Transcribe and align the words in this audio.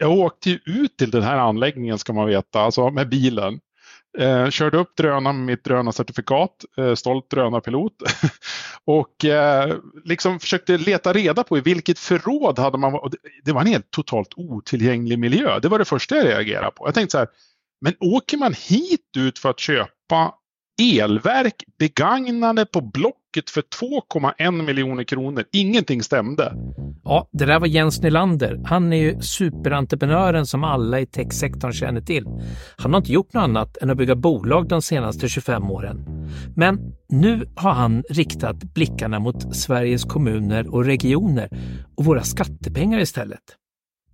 jag 0.00 0.12
åkte 0.12 0.50
ju 0.50 0.58
ut 0.64 0.96
till 0.96 1.10
den 1.10 1.22
här 1.22 1.36
anläggningen 1.36 1.98
ska 1.98 2.12
man 2.12 2.26
veta, 2.26 2.60
alltså 2.60 2.90
med 2.90 3.08
bilen. 3.08 3.60
Eh, 4.18 4.50
körde 4.50 4.78
upp 4.78 4.96
drönaren 4.96 5.36
med 5.36 5.46
mitt 5.46 5.64
drönarcertifikat, 5.64 6.64
eh, 6.76 6.94
stolt 6.94 7.30
drönarpilot. 7.30 7.92
och 8.84 9.24
eh, 9.24 9.76
liksom 10.04 10.40
försökte 10.40 10.78
leta 10.78 11.12
reda 11.12 11.44
på 11.44 11.58
i 11.58 11.60
vilket 11.60 11.98
förråd 11.98 12.58
hade 12.58 12.78
man 12.78 12.92
varit. 12.92 13.14
Det 13.44 13.52
var 13.52 13.60
en 13.60 13.66
helt 13.66 13.90
totalt 13.90 14.32
otillgänglig 14.36 15.18
miljö. 15.18 15.58
Det 15.58 15.68
var 15.68 15.78
det 15.78 15.84
första 15.84 16.16
jag 16.16 16.26
reagerade 16.26 16.70
på. 16.70 16.86
Jag 16.86 16.94
tänkte 16.94 17.12
så 17.12 17.18
här, 17.18 17.28
men 17.80 17.94
åker 18.00 18.36
man 18.36 18.54
hit 18.68 19.16
ut 19.16 19.38
för 19.38 19.50
att 19.50 19.60
köpa 19.60 20.34
elverk 20.82 21.64
begagnade 21.78 22.66
på 22.66 22.80
Blocket 22.80 23.23
för 23.50 23.62
2,1 23.62 24.62
miljoner 24.62 25.04
kronor. 25.04 25.44
Ingenting 25.52 26.02
stämde. 26.02 26.54
Ja, 27.04 27.28
det 27.32 27.44
där 27.44 27.60
var 27.60 27.66
Jens 27.66 28.02
Nylander. 28.02 28.60
Han 28.64 28.92
är 28.92 28.96
ju 28.96 29.20
superentreprenören 29.20 30.46
som 30.46 30.64
alla 30.64 31.00
i 31.00 31.06
techsektorn 31.06 31.72
känner 31.72 32.00
till. 32.00 32.26
Han 32.76 32.92
har 32.92 32.98
inte 32.98 33.12
gjort 33.12 33.32
något 33.32 33.42
annat 33.42 33.76
än 33.76 33.90
att 33.90 33.96
bygga 33.96 34.14
bolag 34.14 34.68
de 34.68 34.82
senaste 34.82 35.28
25 35.28 35.70
åren. 35.70 36.04
Men 36.56 36.78
nu 37.08 37.48
har 37.56 37.72
han 37.72 38.02
riktat 38.10 38.56
blickarna 38.56 39.18
mot 39.18 39.56
Sveriges 39.56 40.04
kommuner 40.04 40.74
och 40.74 40.84
regioner 40.84 41.48
och 41.96 42.04
våra 42.04 42.22
skattepengar 42.22 42.98
istället. 42.98 43.42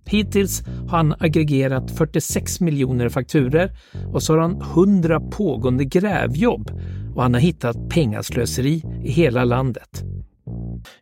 Hittills 0.05 0.63
har 0.87 0.97
han 0.97 1.15
aggregerat 1.19 1.91
46 1.91 2.59
miljoner 2.59 3.09
fakturer 3.09 3.71
och 4.13 4.23
så 4.23 4.33
har 4.33 4.39
han 4.39 4.61
100 4.61 5.19
pågående 5.19 5.85
grävjobb 5.85 6.71
och 7.15 7.21
han 7.21 7.33
har 7.33 7.41
hittat 7.41 7.89
pengaslöseri 7.89 8.83
i 9.03 9.11
hela 9.11 9.43
landet. 9.43 10.03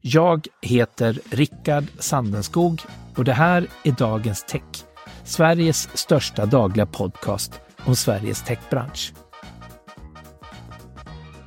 Jag 0.01 0.47
heter 0.61 1.19
Rickard 1.29 1.83
Sandenskog 1.99 2.81
och 3.15 3.23
det 3.23 3.33
här 3.33 3.67
är 3.83 3.91
Dagens 3.91 4.43
Tech, 4.43 4.85
Sveriges 5.23 5.97
största 5.97 6.45
dagliga 6.45 6.85
podcast 6.85 7.61
om 7.85 7.95
Sveriges 7.95 8.43
techbransch. 8.43 9.13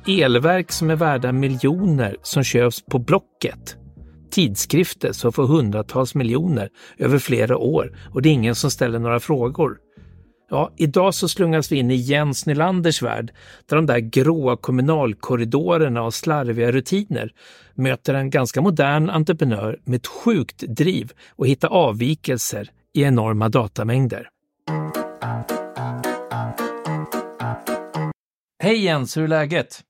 Elverk 0.07 0.71
som 0.71 0.89
är 0.89 0.95
värda 0.95 1.31
miljoner 1.31 2.17
som 2.21 2.43
köps 2.43 2.85
på 2.85 2.99
Blocket 2.99 3.77
tidskrifter 4.33 5.11
som 5.11 5.33
får 5.33 5.47
hundratals 5.47 6.15
miljoner 6.15 6.69
över 6.97 7.19
flera 7.19 7.57
år 7.57 7.97
och 8.13 8.21
det 8.21 8.29
är 8.29 8.33
ingen 8.33 8.55
som 8.55 8.71
ställer 8.71 8.99
några 8.99 9.19
frågor. 9.19 9.77
Ja, 10.53 10.71
idag 10.75 11.13
så 11.13 11.27
slungas 11.27 11.71
vi 11.71 11.75
in 11.75 11.91
i 11.91 11.95
Jens 11.95 12.45
Nylanders 12.45 13.01
värld 13.01 13.31
där 13.65 13.75
de 13.75 13.85
där 13.85 13.99
gråa 13.99 14.57
kommunalkorridorerna 14.57 16.03
och 16.03 16.13
slarviga 16.13 16.71
rutiner 16.71 17.33
möter 17.73 18.13
en 18.13 18.29
ganska 18.29 18.61
modern 18.61 19.09
entreprenör 19.09 19.79
med 19.83 19.97
ett 19.97 20.07
sjukt 20.07 20.57
driv 20.57 21.11
att 21.37 21.47
hitta 21.47 21.67
avvikelser 21.67 22.69
i 22.93 23.03
enorma 23.03 23.49
datamängder. 23.49 24.29
Hej 28.63 28.85
Jens, 28.85 29.17
hur 29.17 29.23
är 29.23 29.27
läget? 29.27 29.81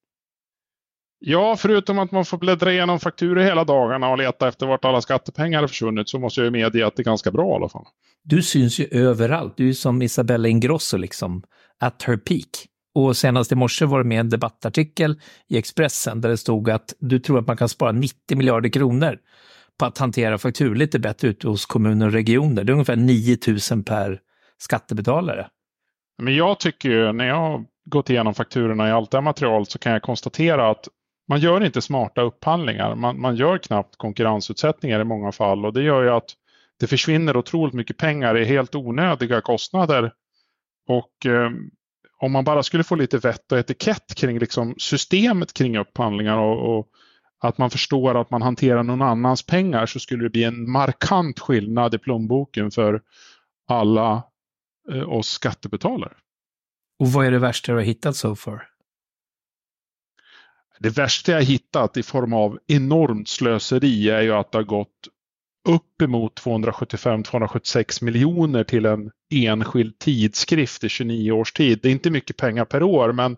Ja, 1.26 1.56
förutom 1.58 2.00
att 2.00 2.12
man 2.12 2.26
får 2.26 2.38
bläddra 2.38 2.72
igenom 2.72 3.00
fakturor 3.00 3.42
hela 3.42 3.64
dagarna 3.64 4.10
och 4.10 4.18
leta 4.18 4.48
efter 4.48 4.66
vart 4.66 4.86
alla 4.86 5.02
skattepengar 5.02 5.60
har 5.62 5.68
försvunnit 5.68 6.10
så 6.10 6.20
måste 6.20 6.42
jag 6.42 6.52
medge 6.52 6.88
att 6.88 6.96
det 6.96 7.02
är 7.02 7.04
ganska 7.04 7.32
bra 7.32 7.52
i 7.52 7.56
alla 7.56 7.70
fall. 7.70 7.86
Du 8.24 8.42
syns 8.42 8.80
ju 8.80 8.88
överallt. 8.92 9.54
Du 9.58 9.70
är 9.70 9.74
som 9.74 10.02
Isabella 10.02 10.48
Ingrosso 10.48 10.98
liksom, 10.98 11.44
at 11.80 12.04
her 12.04 12.18
peak. 12.18 12.48
Och 12.96 13.18
senast 13.18 13.52
i 13.52 13.56
morse 13.56 13.86
var 13.86 13.98
det 13.98 14.06
med 14.06 14.20
en 14.20 14.30
debattartikel 14.30 15.20
i 15.50 15.58
Expressen 15.58 16.22
där 16.22 16.30
det 16.30 16.38
stod 16.38 16.70
att 16.70 16.94
du 17.00 17.20
tror 17.20 17.40
att 17.40 17.48
man 17.48 17.58
kan 17.58 17.70
spara 17.70 17.92
90 17.92 18.38
miljarder 18.38 18.70
kronor 18.70 19.18
på 19.80 19.86
att 19.86 19.98
hantera 19.98 20.38
fakturor 20.38 20.76
lite 20.76 21.00
bättre 21.00 21.28
ute 21.28 21.48
hos 21.48 21.66
kommuner 21.66 22.06
och 22.06 22.14
regioner. 22.14 22.64
Det 22.64 22.72
är 22.72 22.74
ungefär 22.74 22.96
9 22.96 23.38
000 23.72 23.84
per 23.84 24.20
skattebetalare. 24.58 25.48
Men 26.22 26.36
jag 26.36 26.60
tycker 26.60 26.90
ju, 26.90 27.14
när 27.14 27.26
jag 27.26 27.66
gått 27.86 28.10
igenom 28.10 28.34
fakturorna 28.34 28.90
i 28.90 28.92
allt 28.92 29.12
det 29.12 29.18
här 29.18 29.24
materialet 29.24 29.70
så 29.70 29.80
kan 29.80 29.92
jag 29.92 30.02
konstatera 30.02 30.70
att 30.70 30.88
man 31.28 31.40
gör 31.40 31.64
inte 31.64 31.82
smarta 31.82 32.22
upphandlingar. 32.22 32.96
Man, 32.96 33.22
man 33.22 33.36
gör 33.36 33.58
knappt 33.58 33.98
konkurrensutsättningar 33.98 35.00
i 35.00 35.04
många 35.04 35.32
fall 35.32 35.66
och 35.66 35.74
det 35.74 35.84
gör 35.84 36.04
ju 36.04 36.10
att 36.10 36.30
det 36.80 36.88
försvinner 36.88 37.38
otroligt 37.38 37.74
mycket 37.74 37.98
pengar 37.98 38.38
i 38.38 38.46
helt 38.46 38.76
onödiga 38.76 39.42
kostnader. 39.42 40.14
Och 40.88 41.26
eh, 41.26 41.52
om 42.20 42.32
man 42.32 42.44
bara 42.44 42.64
skulle 42.64 42.84
få 42.84 42.96
lite 42.96 43.18
vett 43.18 43.52
och 43.52 43.58
etikett 43.58 44.16
kring 44.16 44.40
liksom, 44.40 44.76
systemet 44.78 45.54
kring 45.54 45.78
upphandlingar 45.78 46.38
och, 46.38 46.78
och, 46.78 46.88
att 47.40 47.58
man 47.58 47.70
förstår 47.70 48.22
att 48.22 48.30
man 48.30 48.42
hanterar 48.42 48.84
någon 48.84 49.02
annans 49.02 49.46
pengar 49.46 49.86
så 49.86 50.00
skulle 50.00 50.24
det 50.24 50.30
bli 50.30 50.44
en 50.44 50.72
markant 50.72 51.40
skillnad 51.40 51.94
i 51.94 51.98
plånboken 51.98 52.72
för 52.72 53.02
alla 53.68 54.24
eh, 54.92 55.10
oss 55.10 55.28
skattebetalare. 55.28 56.14
Och 57.00 57.08
vad 57.08 57.26
är 57.26 57.32
det 57.32 57.40
värsta 57.40 57.72
du 57.72 57.78
har 57.78 57.84
hittat 57.84 58.16
så 58.16 58.30
so 58.30 58.36
far? 58.36 58.73
Det 60.80 60.90
värsta 60.90 61.32
jag 61.32 61.44
hittat 61.44 61.98
i 61.98 62.04
form 62.04 62.34
av 62.34 62.60
enormt 62.68 63.30
slöseri 63.30 64.10
är 64.10 64.22
ju 64.22 64.34
att 64.34 64.52
det 64.52 64.58
har 64.58 64.64
gått 64.64 65.08
uppemot 65.70 66.42
275-276 66.42 68.04
miljoner 68.04 68.64
till 68.64 68.86
en 68.86 69.12
enskild 69.34 70.00
tidskrift 70.00 70.84
i 70.84 70.90
29 70.90 71.32
års 71.32 71.54
tid. 71.54 71.80
Det 71.82 71.88
är 71.88 71.92
inte 71.92 72.10
mycket 72.10 72.38
pengar 72.38 72.66
per 72.66 72.84
år 72.84 73.12
men 73.12 73.38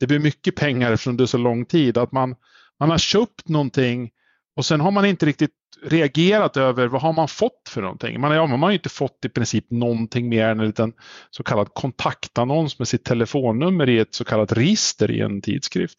det 0.00 0.06
blir 0.06 0.18
mycket 0.18 0.56
pengar 0.56 0.92
eftersom 0.92 1.16
det 1.16 1.24
är 1.24 1.26
så 1.26 1.38
lång 1.38 1.64
tid. 1.64 1.98
Att 1.98 2.12
man, 2.12 2.36
man 2.80 2.90
har 2.90 2.98
köpt 2.98 3.48
någonting 3.48 4.10
och 4.56 4.64
sen 4.64 4.80
har 4.80 4.90
man 4.90 5.04
inte 5.04 5.26
riktigt 5.26 5.50
reagerat 5.84 6.56
över 6.56 6.86
vad 6.86 7.02
har 7.02 7.12
man 7.12 7.28
fått 7.28 7.68
för 7.68 7.82
någonting. 7.82 8.20
Man, 8.20 8.36
ja, 8.36 8.46
man 8.46 8.62
har 8.62 8.70
inte 8.70 8.88
fått 8.88 9.24
i 9.24 9.28
princip 9.28 9.70
någonting 9.70 10.28
mer 10.28 10.48
än 10.48 10.60
en 10.60 10.66
liten 10.66 10.92
så 11.30 11.42
kallad 11.42 11.74
kontaktannons 11.74 12.78
med 12.78 12.88
sitt 12.88 13.04
telefonnummer 13.04 13.88
i 13.88 13.98
ett 13.98 14.14
så 14.14 14.24
kallat 14.24 14.52
register 14.52 15.10
i 15.10 15.20
en 15.20 15.42
tidskrift. 15.42 15.98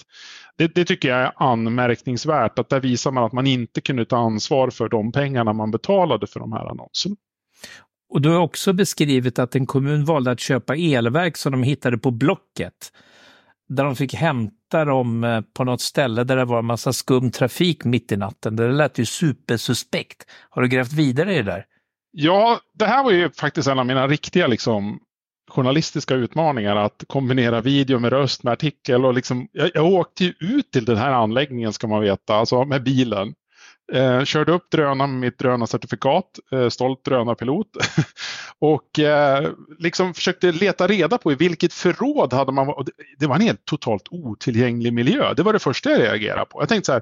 Det, 0.58 0.76
det, 0.76 0.86
tycker 0.86 1.10
jag 1.10 1.20
är 1.20 1.32
anmärkningsvärt 1.36 2.60
att 2.60 2.70
där 2.70 2.80
visar 2.80 3.12
man 3.12 3.24
att 3.24 3.34
man 3.34 3.48
inte 3.48 3.82
kunde 3.82 4.06
ta 4.06 4.18
ansvar 4.18 4.70
för 4.70 4.90
de 4.90 5.12
pengarna 5.12 5.54
man 5.54 5.72
betalade 5.72 6.28
för 6.28 6.40
de 6.40 6.52
här 6.52 6.66
annonserna. 6.66 7.16
Och 8.10 8.22
du 8.22 8.30
har 8.30 8.40
också 8.40 8.74
beskrivit 8.74 9.40
att 9.40 9.56
en 9.56 9.66
kommun 9.66 10.06
valde 10.06 10.32
att 10.32 10.40
köpa 10.40 10.76
elverk 10.76 11.38
som 11.38 11.52
de 11.52 11.64
hittade 11.64 11.98
på 11.98 12.12
Blocket 12.12 12.92
där 13.68 13.84
de 13.84 13.96
fick 13.96 14.14
hämta 14.14 14.56
berättar 14.76 14.92
om 14.92 15.24
eh, 15.24 15.42
på 15.54 15.64
något 15.64 15.82
ställe 15.82 16.24
där 16.24 16.36
det 16.36 16.46
var 16.46 16.60
en 16.60 16.66
massa 16.66 16.94
skum 16.94 17.32
trafik 17.32 17.86
mitt 17.86 18.12
i 18.12 18.18
natten. 18.18 18.56
Det 18.56 18.72
lät 18.72 18.98
ju 18.98 19.06
supersuspekt. 19.06 20.26
Har 20.50 20.62
du 20.62 20.68
grävt 20.68 20.94
vidare 20.94 21.34
i 21.34 21.38
det 21.38 21.52
där? 21.52 21.66
Ja, 22.12 22.60
det 22.74 22.86
här 22.86 23.04
var 23.04 23.12
ju 23.12 23.30
faktiskt 23.32 23.68
en 23.68 23.80
av 23.80 23.86
mina 23.86 24.08
riktiga 24.08 24.48
liksom, 24.48 25.00
journalistiska 25.52 26.16
utmaningar 26.16 26.76
att 26.76 27.04
kombinera 27.08 27.62
video 27.62 28.00
med 28.00 28.12
röst 28.12 28.44
med 28.44 28.54
artikel. 28.54 29.06
Och 29.06 29.14
liksom, 29.14 29.48
jag, 29.52 29.72
jag 29.74 29.86
åkte 29.86 30.24
ju 30.24 30.34
ut 30.40 30.72
till 30.72 30.86
den 30.86 30.98
här 30.98 31.12
anläggningen 31.12 31.74
ska 31.74 31.88
man 31.88 32.02
veta, 32.02 32.36
alltså 32.36 32.66
med 32.66 32.84
bilen. 32.84 33.34
Eh, 33.94 34.24
körde 34.24 34.52
upp 34.52 34.72
drönaren 34.72 35.12
med 35.12 35.20
mitt 35.20 35.40
drönarcertifikat, 35.40 36.40
eh, 36.52 36.70
stolt 36.70 37.06
drönarpilot. 37.06 37.68
och 38.60 39.00
eh, 39.00 39.52
liksom 39.80 40.14
försökte 40.14 40.52
leta 40.52 40.88
reda 40.88 41.18
på 41.18 41.32
i 41.32 41.36
vilket 41.36 41.74
förråd 41.74 42.34
hade 42.34 42.52
man 42.52 42.68
varit. 42.68 42.90
Det 43.20 43.28
var 43.28 43.36
en 43.36 43.42
helt 43.42 43.66
totalt 43.66 44.08
otillgänglig 44.12 44.94
miljö. 44.94 45.34
Det 45.34 45.44
var 45.44 45.54
det 45.54 45.60
första 45.60 45.92
jag 45.92 46.02
reagerade 46.02 46.46
på. 46.46 46.62
Jag 46.62 46.70
tänkte 46.70 46.86
så 46.86 46.92
här, 46.92 47.02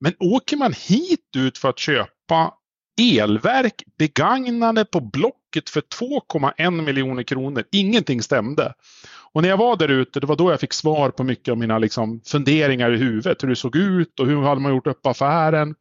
men 0.00 0.12
åker 0.18 0.56
man 0.56 0.72
hit 0.72 1.36
ut 1.36 1.58
för 1.58 1.68
att 1.68 1.78
köpa 1.78 2.54
elverk 3.00 3.82
begagnade 3.98 4.84
på 4.84 5.00
Blocket 5.00 5.70
för 5.70 5.80
2,1 5.80 6.82
miljoner 6.82 7.22
kronor. 7.22 7.64
Ingenting 7.72 8.22
stämde. 8.22 8.74
Och 9.32 9.42
när 9.42 9.48
jag 9.48 9.56
var 9.56 9.76
där 9.76 9.88
ute, 9.88 10.20
det 10.20 10.26
var 10.26 10.36
då 10.36 10.50
jag 10.50 10.60
fick 10.60 10.72
svar 10.72 11.10
på 11.10 11.24
mycket 11.24 11.52
av 11.52 11.58
mina 11.58 11.78
liksom, 11.78 12.20
funderingar 12.26 12.92
i 12.92 12.96
huvudet. 12.96 13.42
Hur 13.42 13.48
det 13.48 13.56
såg 13.56 13.76
ut 13.76 14.20
och 14.20 14.26
hur 14.26 14.42
hade 14.42 14.60
man 14.60 14.74
gjort 14.74 14.86
upp 14.86 15.06
affären. 15.06 15.74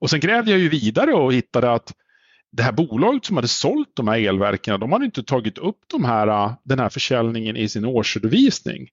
Och 0.00 0.10
sen 0.10 0.20
grävde 0.20 0.50
jag 0.50 0.60
ju 0.60 0.68
vidare 0.68 1.14
och 1.14 1.32
hittade 1.32 1.72
att 1.72 1.92
det 2.52 2.62
här 2.62 2.72
bolaget 2.72 3.24
som 3.24 3.36
hade 3.36 3.48
sålt 3.48 3.88
de 3.94 4.08
här 4.08 4.18
elverken, 4.18 4.80
de 4.80 4.92
hade 4.92 5.04
inte 5.04 5.22
tagit 5.22 5.58
upp 5.58 5.78
de 5.86 6.04
här, 6.04 6.54
den 6.64 6.78
här 6.78 6.88
försäljningen 6.88 7.56
i 7.56 7.68
sin 7.68 7.84
årsredovisning. 7.84 8.88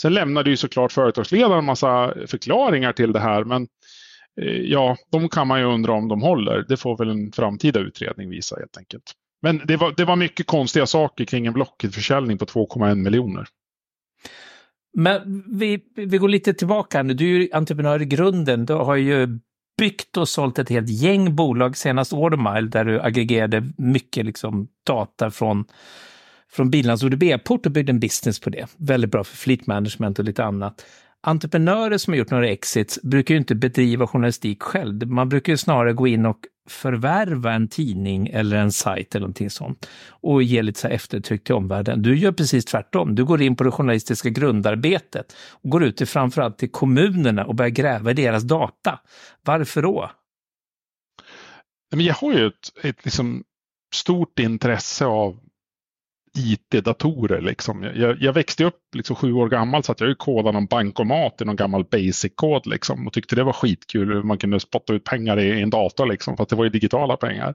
Sen 0.00 0.14
lämnade 0.14 0.50
ju 0.50 0.56
såklart 0.56 0.92
företagsledaren 0.92 1.58
en 1.58 1.64
massa 1.64 2.14
förklaringar 2.26 2.92
till 2.92 3.12
det 3.12 3.20
här, 3.20 3.44
men 3.44 3.66
eh, 4.40 4.60
ja, 4.60 4.96
de 5.12 5.28
kan 5.28 5.46
man 5.46 5.60
ju 5.60 5.66
undra 5.66 5.92
om 5.92 6.08
de 6.08 6.22
håller. 6.22 6.64
Det 6.68 6.76
får 6.76 6.98
väl 6.98 7.10
en 7.10 7.32
framtida 7.32 7.80
utredning 7.80 8.30
visa 8.30 8.56
helt 8.56 8.76
enkelt. 8.76 9.12
Men 9.42 9.62
det 9.64 9.76
var, 9.76 9.94
det 9.96 10.04
var 10.04 10.16
mycket 10.16 10.46
konstiga 10.46 10.86
saker 10.86 11.24
kring 11.24 11.46
en 11.46 11.52
Blocket-försäljning 11.52 12.38
på 12.38 12.44
2,1 12.44 12.94
miljoner. 12.94 13.46
Men 14.94 15.44
vi, 15.58 15.84
vi 15.96 16.18
går 16.18 16.28
lite 16.28 16.54
tillbaka 16.54 17.02
nu. 17.02 17.14
Du 17.14 17.24
är 17.24 17.40
ju 17.40 17.48
entreprenör 17.52 18.02
i 18.02 18.04
grunden. 18.04 18.66
Du 18.66 18.74
har 18.74 18.96
ju 18.96 19.38
byggt 19.78 20.16
och 20.16 20.28
sålt 20.28 20.58
ett 20.58 20.68
helt 20.68 20.88
gäng 20.88 21.34
bolag, 21.34 21.76
senast 21.76 22.12
Ordermile, 22.12 22.68
där 22.68 22.84
du 22.84 23.00
aggregerade 23.00 23.68
mycket 23.76 24.26
liksom 24.26 24.68
data 24.84 25.30
från, 25.30 25.64
från 26.50 26.70
bilarnas 26.70 27.02
ODB-port 27.02 27.66
och 27.66 27.72
byggde 27.72 27.92
en 27.92 28.00
business 28.00 28.40
på 28.40 28.50
det. 28.50 28.66
Väldigt 28.76 29.10
bra 29.10 29.24
för 29.24 29.36
fleet 29.36 29.66
management 29.66 30.18
och 30.18 30.24
lite 30.24 30.44
annat 30.44 30.84
entreprenörer 31.26 31.98
som 31.98 32.12
har 32.12 32.18
gjort 32.18 32.30
några 32.30 32.48
exits 32.48 32.98
brukar 33.02 33.34
ju 33.34 33.38
inte 33.38 33.54
bedriva 33.54 34.06
journalistik 34.06 34.62
själv. 34.62 35.06
Man 35.06 35.28
brukar 35.28 35.52
ju 35.52 35.56
snarare 35.56 35.92
gå 35.92 36.06
in 36.06 36.26
och 36.26 36.38
förvärva 36.68 37.52
en 37.52 37.68
tidning 37.68 38.28
eller 38.28 38.56
en 38.56 38.72
sajt 38.72 39.14
eller 39.14 39.20
någonting 39.20 39.50
sånt 39.50 39.88
och 40.08 40.42
ge 40.42 40.62
lite 40.62 40.80
så 40.80 40.88
eftertryck 40.88 41.44
till 41.44 41.54
omvärlden. 41.54 42.02
Du 42.02 42.18
gör 42.18 42.32
precis 42.32 42.64
tvärtom. 42.64 43.14
Du 43.14 43.24
går 43.24 43.42
in 43.42 43.56
på 43.56 43.64
det 43.64 43.70
journalistiska 43.70 44.28
grundarbetet 44.28 45.36
och 45.50 45.70
går 45.70 45.84
ut 45.84 45.96
till 45.96 46.06
framförallt 46.06 46.58
till 46.58 46.70
kommunerna 46.70 47.44
och 47.44 47.54
börjar 47.54 47.70
gräva 47.70 48.10
i 48.10 48.14
deras 48.14 48.42
data. 48.42 49.00
Varför 49.44 49.82
då? 49.82 50.10
Jag 51.96 52.14
har 52.14 52.32
ju 52.32 52.46
ett, 52.46 52.84
ett 52.84 53.04
liksom 53.04 53.44
stort 53.94 54.38
intresse 54.38 55.04
av 55.04 55.38
IT-datorer. 56.36 57.40
Liksom. 57.40 57.82
Jag, 57.82 58.22
jag, 58.22 58.32
växte 58.32 58.64
upp 58.64 58.80
liksom 58.94 59.16
sju 59.16 59.32
år 59.32 59.48
gammal 59.48 59.82
så 59.82 59.92
att 59.92 60.00
jag 60.00 60.18
kodade 60.18 60.52
någon 60.52 60.66
bankomat 60.66 61.40
i 61.40 61.44
någon 61.44 61.56
gammal 61.56 61.84
basic-kod 61.84 62.66
liksom, 62.66 63.06
och 63.06 63.12
tyckte 63.12 63.36
det 63.36 63.44
var 63.44 63.52
skitkul 63.52 64.12
hur 64.12 64.22
man 64.22 64.38
kunde 64.38 64.60
spotta 64.60 64.92
ut 64.92 65.04
pengar 65.04 65.38
i, 65.38 65.48
i 65.48 65.62
en 65.62 65.70
dator 65.70 66.06
liksom, 66.06 66.36
för 66.36 66.42
att 66.42 66.48
det 66.48 66.56
var 66.56 66.64
ju 66.64 66.70
digitala 66.70 67.16
pengar. 67.16 67.54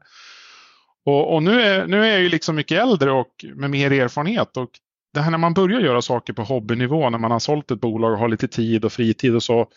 Och, 1.05 1.35
och, 1.35 1.43
nu, 1.43 1.61
är, 1.61 1.87
nu 1.87 2.03
är 2.03 2.09
jag 2.11 2.21
ju 2.21 2.29
liksom 2.29 2.55
mycket 2.55 2.81
äldre 2.81 3.11
och 3.11 3.45
med 3.55 3.69
mer 3.69 3.91
erfarenhet. 3.91 4.57
Och 4.57 4.69
det 5.13 5.21
här 5.21 5.31
när 5.31 5.37
man 5.37 5.53
börjar 5.53 5.79
göra 5.79 6.01
saker 6.01 6.33
på 6.33 6.43
hobbynivå, 6.43 7.09
när 7.09 7.17
man 7.17 7.31
har 7.31 7.39
sålt 7.39 7.71
ett 7.71 7.81
bolag 7.81 8.13
och 8.13 8.19
har 8.19 8.29
lite 8.29 8.47
tid 8.47 8.85
och 8.85 8.91
fritid 8.91 9.35
och 9.35 9.43
så, 9.43 9.67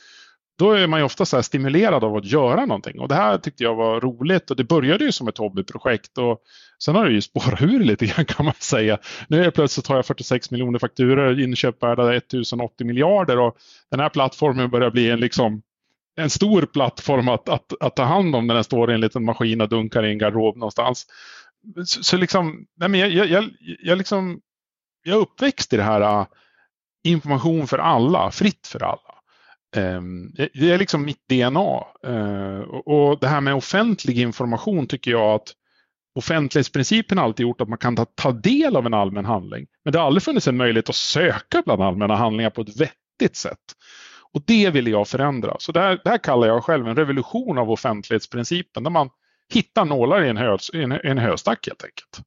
då 0.58 0.72
är 0.72 0.86
man 0.86 1.00
ju 1.00 1.04
ofta 1.04 1.24
så 1.24 1.42
stimulerad 1.42 2.04
av 2.04 2.16
att 2.16 2.24
göra 2.24 2.66
någonting. 2.66 3.00
Och 3.00 3.08
det 3.08 3.14
här 3.14 3.38
tyckte 3.38 3.64
jag 3.64 3.74
var 3.74 4.00
roligt 4.00 4.50
och 4.50 4.56
det 4.56 4.64
började 4.64 5.04
ju 5.04 5.12
som 5.12 5.28
ett 5.28 5.38
hobbyprojekt. 5.38 6.18
Och 6.18 6.40
sen 6.84 6.94
har 6.94 7.04
det 7.04 7.12
ju 7.12 7.20
spårat 7.20 7.62
ur 7.62 7.84
lite 7.84 8.06
grann 8.06 8.24
kan 8.24 8.44
man 8.44 8.54
säga. 8.58 8.98
Nu 9.28 9.44
är 9.44 9.50
plötsligt 9.50 9.86
har 9.86 9.96
jag 9.96 10.06
46 10.06 10.50
miljoner 10.50 10.78
fakturor, 10.78 11.40
inköp 11.40 11.82
värda 11.82 12.14
1080 12.14 12.86
miljarder 12.86 13.38
och 13.38 13.56
den 13.90 14.00
här 14.00 14.08
plattformen 14.08 14.70
börjar 14.70 14.90
bli 14.90 15.10
en, 15.10 15.20
liksom, 15.20 15.62
en 16.16 16.30
stor 16.30 16.62
plattform 16.62 17.28
att, 17.28 17.48
att, 17.48 17.72
att 17.80 17.96
ta 17.96 18.02
hand 18.02 18.36
om 18.36 18.46
när 18.46 18.54
den 18.54 18.64
står 18.64 18.90
i 18.90 18.94
en 18.94 19.00
liten 19.00 19.24
maskin 19.24 19.60
och 19.60 19.68
dunkar 19.68 20.04
i 20.06 20.10
en 20.10 20.18
garderob 20.18 20.56
någonstans. 20.56 21.06
Så, 21.86 22.02
så 22.02 22.16
liksom, 22.16 22.66
nej 22.76 22.88
men 22.88 23.00
jag, 23.00 23.10
jag, 23.10 23.26
jag, 23.26 23.44
jag, 23.82 23.98
liksom, 23.98 24.40
jag 25.02 25.16
är 25.16 25.20
uppväxt 25.20 25.72
i 25.72 25.76
det 25.76 25.82
här 25.82 26.00
äh, 26.00 26.26
information 27.04 27.66
för 27.66 27.78
alla, 27.78 28.30
fritt 28.30 28.66
för 28.66 28.82
alla. 28.82 29.13
Ehm, 29.74 30.32
det 30.34 30.70
är 30.70 30.78
liksom 30.78 31.04
mitt 31.04 31.28
DNA. 31.28 31.84
Ehm, 32.06 32.62
och 32.64 33.18
det 33.20 33.26
här 33.26 33.40
med 33.40 33.54
offentlig 33.54 34.18
information 34.18 34.86
tycker 34.86 35.10
jag 35.10 35.34
att 35.34 35.52
offentlighetsprincipen 36.14 37.18
alltid 37.18 37.44
gjort 37.44 37.60
att 37.60 37.68
man 37.68 37.78
kan 37.78 38.06
ta, 38.14 38.32
del 38.32 38.76
av 38.76 38.86
en 38.86 38.94
allmän 38.94 39.24
handling. 39.24 39.66
Men 39.84 39.92
det 39.92 39.98
har 39.98 40.06
aldrig 40.06 40.22
funnits 40.22 40.48
en 40.48 40.56
möjlighet 40.56 40.88
att 40.88 40.94
söka 40.94 41.62
bland 41.64 41.82
allmänna 41.82 42.16
handlingar 42.16 42.50
på 42.50 42.60
ett 42.60 42.80
vettigt 42.80 43.36
sätt. 43.36 43.58
Och 44.32 44.42
det 44.46 44.70
vill 44.70 44.86
jag 44.86 45.08
förändra. 45.08 45.56
Så 45.58 45.72
det 45.72 45.80
här, 45.80 46.00
det 46.04 46.10
här 46.10 46.18
kallar 46.18 46.46
jag 46.46 46.64
själv 46.64 46.88
en 46.88 46.96
revolution 46.96 47.58
av 47.58 47.70
offentlighetsprincipen 47.70 48.82
där 48.82 48.90
man 48.90 49.10
hittar 49.52 49.84
nålar 49.84 50.24
i 50.24 50.28
en, 50.28 50.36
hö, 50.36 50.56
en, 50.72 50.92
en 50.92 51.18
höstack 51.18 51.66
helt 51.66 51.84
enkelt. 51.84 52.20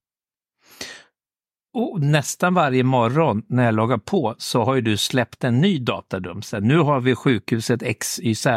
Och 1.79 2.01
nästan 2.01 2.53
varje 2.53 2.83
morgon 2.83 3.43
när 3.47 3.65
jag 3.65 3.73
loggar 3.75 3.97
på 3.97 4.35
så 4.37 4.63
har 4.63 4.75
ju 4.75 4.81
du 4.81 4.97
släppt 4.97 5.43
en 5.43 5.61
ny 5.61 5.79
datadum. 5.79 6.41
Så 6.41 6.59
nu 6.59 6.77
har 6.77 6.99
vi 6.99 7.15
sjukhuset 7.15 7.99
XYZ, 7.99 8.47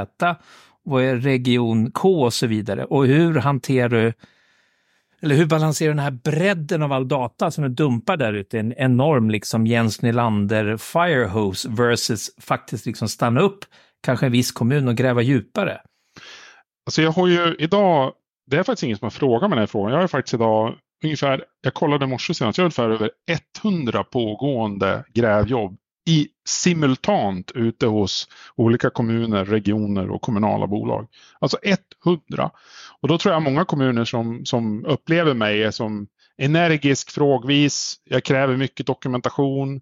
vad 0.82 1.04
är 1.04 1.16
region 1.16 1.90
K 1.90 2.22
och 2.22 2.34
så 2.34 2.46
vidare. 2.46 2.84
Och 2.84 3.06
hur 3.06 3.34
hanterar 3.34 3.88
du 3.88 4.12
eller 5.22 5.34
hur 5.34 5.46
balanserar 5.46 5.88
du 5.88 5.94
den 5.94 6.04
här 6.04 6.10
bredden 6.10 6.82
av 6.82 6.92
all 6.92 7.08
data 7.08 7.50
som 7.50 7.64
du 7.64 7.70
dumpar 7.70 8.16
där 8.16 8.32
ute? 8.32 8.58
En 8.58 8.72
enorm 8.72 9.30
liksom 9.30 9.66
Jens 9.66 10.02
Nylander 10.02 10.76
firehose 10.76 11.68
versus 11.70 12.30
faktiskt 12.38 12.86
liksom 12.86 13.08
stanna 13.08 13.40
upp 13.40 13.64
kanske 14.02 14.26
en 14.26 14.32
viss 14.32 14.52
kommun 14.52 14.88
och 14.88 14.96
gräva 14.96 15.22
djupare. 15.22 15.80
Alltså 16.86 17.02
jag 17.02 17.10
har 17.12 17.26
ju 17.28 17.56
idag, 17.58 18.12
det 18.46 18.56
är 18.56 18.62
faktiskt 18.62 18.82
ingen 18.82 18.98
som 18.98 19.06
har 19.06 19.10
frågat 19.10 19.50
mig 19.50 19.56
den 19.56 19.62
här 19.62 19.66
frågan. 19.66 19.92
Jag 19.92 20.00
har 20.00 20.08
faktiskt 20.08 20.34
idag 20.34 20.74
ungefär, 21.04 21.44
jag 21.60 21.74
kollade 21.74 22.04
i 22.04 22.08
morse 22.08 22.34
senast, 22.34 22.58
jag 22.58 22.62
har 22.62 22.66
ungefär 22.66 22.90
över 22.90 23.10
100 23.62 24.04
pågående 24.04 25.04
grävjobb 25.14 25.76
i 26.08 26.28
simultant 26.48 27.52
ute 27.54 27.86
hos 27.86 28.28
olika 28.56 28.90
kommuner, 28.90 29.44
regioner 29.44 30.10
och 30.10 30.22
kommunala 30.22 30.66
bolag. 30.66 31.08
Alltså 31.38 31.58
100. 32.04 32.50
Och 33.00 33.08
då 33.08 33.18
tror 33.18 33.34
jag 33.34 33.42
många 33.42 33.64
kommuner 33.64 34.04
som, 34.04 34.44
som 34.44 34.84
upplever 34.84 35.34
mig 35.34 35.72
som 35.72 36.06
energisk, 36.38 37.10
frågvis, 37.10 37.96
jag 38.04 38.24
kräver 38.24 38.56
mycket 38.56 38.86
dokumentation. 38.86 39.80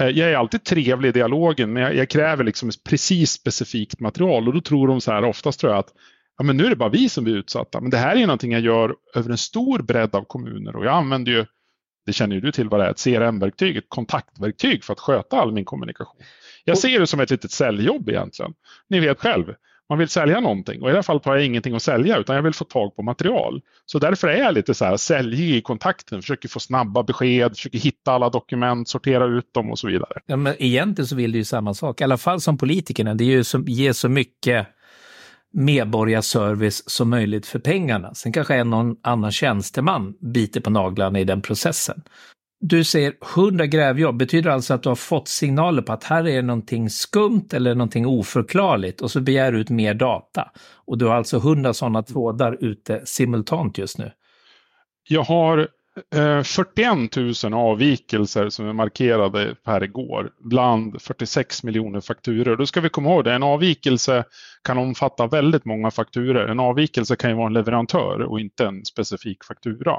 Eh, 0.00 0.08
jag 0.08 0.30
är 0.30 0.36
alltid 0.36 0.64
trevlig 0.64 1.08
i 1.08 1.12
dialogen 1.12 1.72
men 1.72 1.82
jag, 1.82 1.94
jag 1.94 2.10
kräver 2.10 2.44
liksom 2.44 2.70
precis 2.88 3.30
specifikt 3.30 4.00
material 4.00 4.48
och 4.48 4.54
då 4.54 4.60
tror 4.60 4.88
de 4.88 5.00
så 5.00 5.12
här, 5.12 5.24
oftast 5.24 5.60
tror 5.60 5.72
jag 5.72 5.78
att 5.78 5.92
ja, 6.38 6.44
men 6.44 6.56
nu 6.56 6.66
är 6.66 6.70
det 6.70 6.76
bara 6.76 6.88
vi 6.88 7.08
som 7.08 7.24
blir 7.24 7.36
utsatta. 7.36 7.80
Men 7.80 7.90
det 7.90 7.96
här 7.96 8.16
är 8.16 8.26
någonting 8.26 8.52
jag 8.52 8.60
gör 8.60 8.94
över 9.14 9.30
en 9.30 9.38
stor 9.38 9.78
bredd 9.78 10.14
av 10.14 10.24
kommuner 10.24 10.76
och 10.76 10.84
jag 10.84 10.94
använder 10.94 11.32
ju, 11.32 11.46
det 12.06 12.12
känner 12.12 12.34
ju 12.34 12.40
du 12.40 12.52
till 12.52 12.68
vad 12.68 12.80
det 12.80 12.86
är, 12.86 12.90
ett 12.90 13.04
CRM-verktyg, 13.04 13.76
ett 13.76 13.88
kontaktverktyg 13.88 14.84
för 14.84 14.92
att 14.92 15.00
sköta 15.00 15.40
all 15.40 15.52
min 15.52 15.64
kommunikation. 15.64 16.16
Jag 16.64 16.78
ser 16.78 17.00
det 17.00 17.06
som 17.06 17.20
ett 17.20 17.30
litet 17.30 17.50
säljjobb 17.50 18.08
egentligen. 18.08 18.54
Ni 18.88 19.00
vet 19.00 19.20
själv, 19.20 19.54
man 19.88 19.98
vill 19.98 20.08
sälja 20.08 20.40
någonting 20.40 20.82
och 20.82 20.88
i 20.88 20.90
det 20.90 20.98
här 20.98 21.02
fallet 21.02 21.24
har 21.24 21.36
jag 21.36 21.44
ingenting 21.44 21.74
att 21.74 21.82
sälja 21.82 22.18
utan 22.18 22.36
jag 22.36 22.42
vill 22.42 22.54
få 22.54 22.64
tag 22.64 22.96
på 22.96 23.02
material. 23.02 23.60
Så 23.86 23.98
därför 23.98 24.28
är 24.28 24.36
jag 24.36 24.54
lite 24.54 24.74
så 24.74 24.84
här 24.84 24.96
säljig 24.96 25.56
i 25.56 25.60
kontakten, 25.62 26.22
försöker 26.22 26.48
få 26.48 26.60
snabba 26.60 27.02
besked, 27.02 27.56
försöker 27.56 27.78
hitta 27.78 28.12
alla 28.12 28.30
dokument, 28.30 28.88
sortera 28.88 29.26
ut 29.26 29.54
dem 29.54 29.70
och 29.70 29.78
så 29.78 29.86
vidare. 29.86 30.20
Ja, 30.26 30.36
men 30.36 30.54
egentligen 30.58 31.06
så 31.06 31.16
vill 31.16 31.32
du 31.32 31.38
ju 31.38 31.44
samma 31.44 31.74
sak, 31.74 32.00
i 32.00 32.04
alla 32.04 32.16
fall 32.16 32.40
som 32.40 32.58
politikerna. 32.58 33.14
Det 33.14 33.24
är 33.24 33.28
ju 33.28 33.44
som, 33.44 33.64
ger 33.64 33.92
så 33.92 34.08
mycket 34.08 34.66
medborgarservice 35.54 36.90
som 36.90 37.10
möjligt 37.10 37.46
för 37.46 37.58
pengarna. 37.58 38.14
Sen 38.14 38.32
kanske 38.32 38.54
en 38.54 38.70
någon 38.70 38.96
annan 39.02 39.32
tjänsteman 39.32 40.14
biter 40.20 40.60
på 40.60 40.70
naglarna 40.70 41.20
i 41.20 41.24
den 41.24 41.42
processen. 41.42 42.02
Du 42.60 42.84
säger 42.84 43.14
100 43.36 43.66
grävjobb, 43.66 44.16
betyder 44.16 44.50
alltså 44.50 44.74
att 44.74 44.82
du 44.82 44.88
har 44.88 44.96
fått 44.96 45.28
signaler 45.28 45.82
på 45.82 45.92
att 45.92 46.04
här 46.04 46.28
är 46.28 46.42
någonting 46.42 46.90
skumt 46.90 47.48
eller 47.52 47.74
någonting 47.74 48.06
oförklarligt 48.06 49.00
och 49.00 49.10
så 49.10 49.20
begär 49.20 49.52
du 49.52 49.60
ut 49.60 49.70
mer 49.70 49.94
data. 49.94 50.50
Och 50.86 50.98
du 50.98 51.06
har 51.06 51.14
alltså 51.14 51.36
100 51.36 51.74
sådana 51.74 52.02
trådar 52.02 52.64
ute 52.64 53.02
simultant 53.04 53.78
just 53.78 53.98
nu. 53.98 54.12
Jag 55.08 55.22
har 55.22 55.68
Eh, 56.14 56.42
41 56.42 57.16
000 57.44 57.54
avvikelser 57.54 58.48
som 58.48 58.68
är 58.68 58.72
markerade 58.72 59.54
per 59.64 59.82
igår 59.82 60.30
bland 60.40 61.02
46 61.02 61.62
miljoner 61.62 62.00
fakturer. 62.00 62.56
Då 62.56 62.66
ska 62.66 62.80
vi 62.80 62.88
komma 62.88 63.10
ihåg 63.10 63.20
att 63.20 63.34
en 63.34 63.42
avvikelse 63.42 64.24
kan 64.64 64.78
omfatta 64.78 65.26
väldigt 65.26 65.64
många 65.64 65.90
fakturer. 65.90 66.48
En 66.48 66.60
avvikelse 66.60 67.16
kan 67.16 67.30
ju 67.30 67.36
vara 67.36 67.46
en 67.46 67.52
leverantör 67.52 68.20
och 68.20 68.40
inte 68.40 68.66
en 68.66 68.84
specifik 68.84 69.44
faktura. 69.44 69.98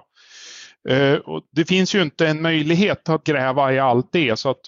Eh, 0.89 1.13
och 1.13 1.43
det 1.51 1.65
finns 1.65 1.95
ju 1.95 2.01
inte 2.01 2.27
en 2.27 2.41
möjlighet 2.41 3.09
att 3.09 3.23
gräva 3.23 3.73
i 3.73 3.79
allt 3.79 4.11
det 4.11 4.39
så 4.39 4.49
att 4.49 4.61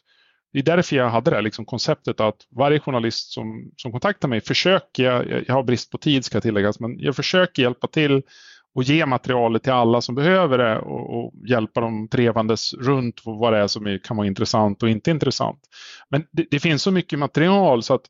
det 0.54 0.60
är 0.60 0.64
därför 0.64 0.96
jag 0.96 1.10
hade 1.10 1.32
det 1.32 1.36
här 1.36 1.42
liksom 1.42 1.66
konceptet 1.66 2.20
att 2.20 2.38
varje 2.50 2.80
journalist 2.80 3.32
som, 3.32 3.72
som 3.78 3.92
kontaktar 3.92 4.28
mig 4.28 4.42
försöker, 4.42 5.04
jag, 5.04 5.44
jag 5.48 5.56
har 5.56 5.64
brist 5.64 5.92
på 5.92 5.98
tid 5.98 6.26
ska 6.26 6.42
tilläggas, 6.42 6.80
men 6.80 7.00
jag 7.00 7.16
försöker 7.16 7.64
hjälpa 7.64 7.88
till 7.88 8.22
och 8.78 8.84
ge 8.84 9.06
materialet 9.06 9.64
till 9.64 9.72
alla 9.72 10.02
som 10.02 10.16
behöver 10.16 10.58
det 10.58 10.80
och, 10.80 11.20
och 11.20 11.34
hjälpa 11.50 11.82
dem 11.82 12.08
trevandes 12.08 12.74
runt 12.74 13.22
vad 13.26 13.54
det 13.54 13.60
är 13.60 13.68
som 13.68 13.88
är, 13.88 13.98
kan 14.04 14.18
vara 14.18 14.28
intressant 14.28 14.84
och 14.84 14.90
inte 14.90 15.12
intressant. 15.12 15.60
Men 16.10 16.24
det, 16.32 16.48
det 16.52 16.60
finns 16.60 16.84
så 16.84 16.92
mycket 16.92 17.20
material 17.20 17.84
så 17.84 17.94
att 17.94 18.02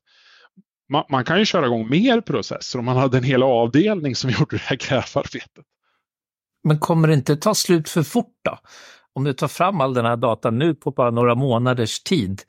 man, 0.88 1.04
man, 1.10 1.24
kan 1.24 1.38
ju 1.38 1.44
köra 1.44 1.66
igång 1.66 1.88
mer 1.88 2.20
processer 2.20 2.78
om 2.78 2.84
man 2.84 2.96
hade 2.96 3.18
en 3.18 3.24
hel 3.24 3.42
avdelning 3.42 4.14
som 4.14 4.30
gjorde 4.38 4.56
det 4.56 4.62
här 4.62 4.76
grävarbetet. 4.76 5.64
Men 6.64 6.78
kommer 6.78 7.08
det 7.08 7.14
inte 7.14 7.36
ta 7.36 7.54
slut 7.54 7.88
för 7.88 8.02
fort 8.02 8.36
då? 8.44 8.58
Om 9.12 9.24
du 9.24 9.32
tar 9.32 9.48
fram 9.48 9.80
all 9.80 9.94
den 9.94 10.04
här 10.04 10.16
datan 10.16 10.58
nu 10.58 10.74
på 10.74 10.90
bara 10.90 11.10
några 11.10 11.34
månaders 11.34 12.00
tid. 12.00 12.42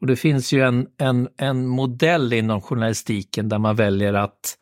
Och 0.00 0.06
det 0.06 0.16
finns 0.16 0.52
ju 0.52 0.60
en, 0.60 0.86
en, 0.98 1.28
en 1.36 1.66
modell 1.66 2.32
inom 2.32 2.60
journalistiken 2.60 3.48
där 3.48 3.58
man 3.58 3.76
väljer 3.76 4.12
att 4.12 4.58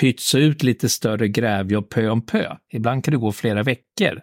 pytsa 0.00 0.38
ut 0.38 0.62
lite 0.62 0.88
större 0.88 1.28
grävjobb 1.28 1.88
pö 1.88 2.08
om 2.08 2.26
pö. 2.26 2.56
Ibland 2.72 3.04
kan 3.04 3.12
det 3.12 3.18
gå 3.18 3.32
flera 3.32 3.62
veckor 3.62 4.20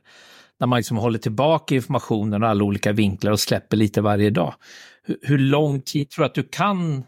när 0.59 0.67
man 0.67 0.77
liksom 0.77 0.97
håller 0.97 1.19
tillbaka 1.19 1.75
informationen 1.75 2.43
och 2.43 2.49
alla 2.49 2.63
olika 2.63 2.91
vinklar 2.91 3.31
och 3.31 3.39
släpper 3.39 3.77
lite 3.77 4.01
varje 4.01 4.29
dag. 4.29 4.55
Hur, 5.03 5.17
hur 5.21 5.37
lång 5.37 5.81
tid 5.81 6.09
tror 6.09 6.23
du 6.23 6.25
att 6.25 6.35
du 6.35 6.43
kan 6.43 7.03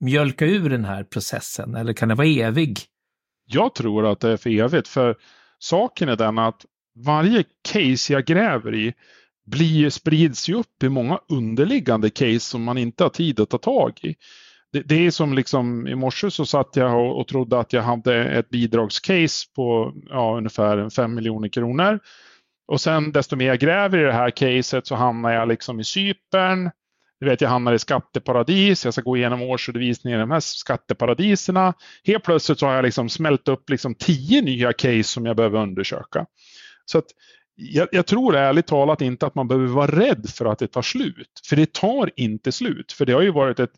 mjölka 0.00 0.46
ur 0.46 0.70
den 0.70 0.84
här 0.84 1.04
processen 1.04 1.74
eller 1.74 1.92
kan 1.92 2.08
det 2.08 2.14
vara 2.14 2.26
evig? 2.26 2.78
Jag 3.46 3.74
tror 3.74 4.06
att 4.06 4.20
det 4.20 4.30
är 4.30 4.36
för 4.36 4.50
evigt 4.50 4.88
för 4.88 5.16
saken 5.58 6.08
är 6.08 6.16
den 6.16 6.38
att 6.38 6.64
varje 7.04 7.44
case 7.72 8.12
jag 8.12 8.24
gräver 8.24 8.74
i 8.74 8.94
blir, 9.46 9.90
sprids 9.90 10.48
ju 10.48 10.54
upp 10.54 10.82
i 10.82 10.88
många 10.88 11.18
underliggande 11.28 12.10
case 12.10 12.40
som 12.40 12.62
man 12.62 12.78
inte 12.78 13.04
har 13.04 13.10
tid 13.10 13.40
att 13.40 13.50
ta 13.50 13.58
tag 13.58 13.98
i 14.02 14.14
det, 14.72 14.82
det, 14.82 15.06
är 15.06 15.10
som 15.10 15.32
liksom 15.32 15.86
i 15.86 15.94
morse 15.94 16.30
så 16.30 16.46
satt 16.46 16.76
jag 16.76 17.00
och, 17.00 17.20
och 17.20 17.28
trodde 17.28 17.58
att 17.58 17.72
jag 17.72 17.82
hade 17.82 18.24
ett 18.24 18.50
bidragscase 18.50 19.46
på 19.56 19.94
ja, 20.08 20.36
ungefär 20.36 20.90
5 20.90 21.14
miljoner 21.14 21.48
kronor. 21.48 21.98
Och 22.68 22.80
sen 22.80 23.12
desto 23.12 23.36
mer 23.36 23.46
jag 23.46 23.58
gräver 23.58 23.98
i 23.98 24.02
det 24.02 24.12
här 24.12 24.30
caset 24.30 24.86
så 24.86 24.94
hamnar 24.94 25.30
jag 25.30 25.48
liksom 25.48 25.80
i 25.80 25.84
Cypern. 25.84 26.70
Du 27.20 27.26
vet, 27.26 27.40
jag 27.40 27.48
hamnar 27.48 27.72
i 27.72 27.78
skatteparadis, 27.78 28.84
jag 28.84 28.94
ska 28.94 29.02
gå 29.02 29.16
igenom 29.16 29.42
årsredovisningen 29.42 30.18
i 30.18 30.20
de 30.20 30.30
här 30.30 30.40
skatteparadiserna. 30.40 31.74
Helt 32.04 32.24
plötsligt 32.24 32.58
så 32.58 32.66
har 32.66 32.74
jag 32.74 32.84
liksom 32.84 33.08
smält 33.08 33.48
upp 33.48 33.70
liksom 33.70 33.94
tio 33.94 34.42
nya 34.42 34.72
case 34.72 35.02
som 35.02 35.26
jag 35.26 35.36
behöver 35.36 35.58
undersöka. 35.58 36.26
Så 36.84 36.98
att 36.98 37.06
jag, 37.54 37.88
jag, 37.92 38.06
tror 38.06 38.36
ärligt 38.36 38.66
talat 38.66 39.00
inte 39.00 39.26
att 39.26 39.34
man 39.34 39.48
behöver 39.48 39.66
vara 39.66 39.90
rädd 40.00 40.30
för 40.34 40.44
att 40.44 40.58
det 40.58 40.66
tar 40.66 40.82
slut. 40.82 41.40
För 41.48 41.56
det 41.56 41.72
tar 41.72 42.10
inte 42.16 42.52
slut. 42.52 42.92
För 42.92 43.06
det 43.06 43.12
har 43.12 43.22
ju 43.22 43.30
varit 43.30 43.60
ett 43.60 43.72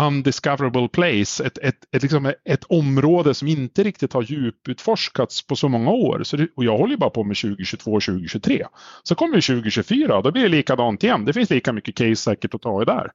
undiscoverable 0.00 0.88
place, 0.88 1.44
ett, 1.44 1.58
ett, 1.58 1.76
ett, 1.92 2.02
liksom 2.02 2.32
ett 2.44 2.64
område 2.64 3.34
som 3.34 3.48
inte 3.48 3.82
riktigt 3.82 4.12
har 4.12 4.22
djuputforskats 4.22 5.46
på 5.46 5.56
så 5.56 5.68
många 5.68 5.90
år. 5.90 6.22
Så 6.22 6.36
det, 6.36 6.48
och 6.56 6.64
jag 6.64 6.78
håller 6.78 6.90
ju 6.90 6.96
bara 6.98 7.10
på 7.10 7.24
med 7.24 7.36
2022 7.36 7.92
och 7.92 8.02
2023. 8.02 8.66
Så 9.02 9.14
kommer 9.14 9.40
2024 9.40 10.16
och 10.16 10.22
då 10.22 10.32
blir 10.32 10.42
det 10.42 10.48
likadant 10.48 11.04
igen. 11.04 11.24
Det 11.24 11.32
finns 11.32 11.50
lika 11.50 11.72
mycket 11.72 11.94
case 11.94 12.16
säkert 12.16 12.54
att 12.54 12.62
ta 12.62 12.82
i 12.82 12.84
där. 12.84 13.10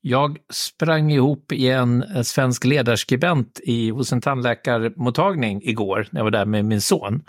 Jag 0.00 0.38
sprang 0.52 1.12
ihop 1.12 1.52
i 1.52 1.68
en 1.68 2.02
eh, 2.02 2.22
svensk 2.22 2.64
ledarskribent 2.64 3.60
i, 3.62 3.90
hos 3.90 4.12
en 4.12 4.20
tandläkarmottagning 4.20 5.62
igår 5.62 6.06
när 6.10 6.20
jag 6.20 6.24
var 6.24 6.30
där 6.30 6.46
med 6.46 6.64
min 6.64 6.80
son 6.80 7.22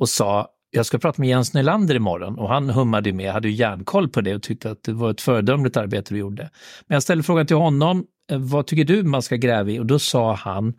och 0.00 0.08
sa 0.08 0.48
jag 0.70 0.86
ska 0.86 0.98
prata 0.98 1.22
med 1.22 1.28
Jens 1.28 1.54
Nylander 1.54 1.94
imorgon 1.94 2.38
och 2.38 2.48
han 2.48 2.70
hummade 2.70 3.12
med, 3.12 3.32
hade 3.32 3.48
ju 3.48 3.54
järnkoll 3.54 4.08
på 4.08 4.20
det 4.20 4.34
och 4.34 4.42
tyckte 4.42 4.70
att 4.70 4.82
det 4.82 4.92
var 4.92 5.10
ett 5.10 5.20
föredömligt 5.20 5.76
arbete 5.76 6.14
du 6.14 6.20
gjorde. 6.20 6.50
Men 6.86 6.94
jag 6.96 7.02
ställde 7.02 7.24
frågan 7.24 7.46
till 7.46 7.56
honom, 7.56 8.04
eh, 8.30 8.38
vad 8.38 8.66
tycker 8.66 8.84
du 8.84 9.02
man 9.02 9.22
ska 9.22 9.36
gräva 9.36 9.70
i? 9.70 9.78
Och 9.78 9.86
då 9.86 9.98
sa 9.98 10.34
han, 10.34 10.74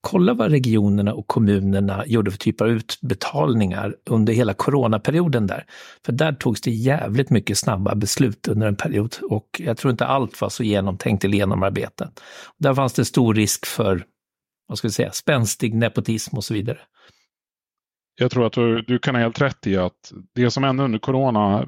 kolla 0.00 0.34
vad 0.34 0.50
regionerna 0.50 1.14
och 1.14 1.26
kommunerna 1.26 2.06
gjorde 2.06 2.30
för 2.30 2.38
typ 2.38 2.60
av 2.60 2.68
utbetalningar 2.68 3.96
under 4.10 4.32
hela 4.32 4.54
coronaperioden 4.54 5.46
där. 5.46 5.64
För 6.04 6.12
där 6.12 6.32
togs 6.32 6.60
det 6.60 6.70
jävligt 6.70 7.30
mycket 7.30 7.58
snabba 7.58 7.94
beslut 7.94 8.48
under 8.48 8.66
en 8.66 8.76
period 8.76 9.16
och 9.30 9.60
jag 9.64 9.76
tror 9.76 9.90
inte 9.90 10.06
allt 10.06 10.40
var 10.40 10.48
så 10.48 10.62
genomtänkt 10.62 11.24
eller 11.24 11.36
genomarbetat. 11.36 12.22
Där 12.58 12.74
fanns 12.74 12.92
det 12.92 13.04
stor 13.04 13.34
risk 13.34 13.66
för, 13.66 14.04
vad 14.68 14.78
ska 14.78 14.88
vi 14.88 14.92
säga, 14.92 15.12
spänstig 15.12 15.74
nepotism 15.74 16.36
och 16.36 16.44
så 16.44 16.54
vidare 16.54 16.78
jag 18.16 18.30
tror 18.30 18.46
att 18.46 18.52
du, 18.52 18.82
du, 18.82 18.98
kan 18.98 19.14
ha 19.14 19.22
helt 19.22 19.40
rätt 19.40 19.66
i 19.66 19.76
att 19.76 20.12
det 20.34 20.50
som 20.50 20.64
hände 20.64 20.82
under 20.84 20.98
corona, 20.98 21.66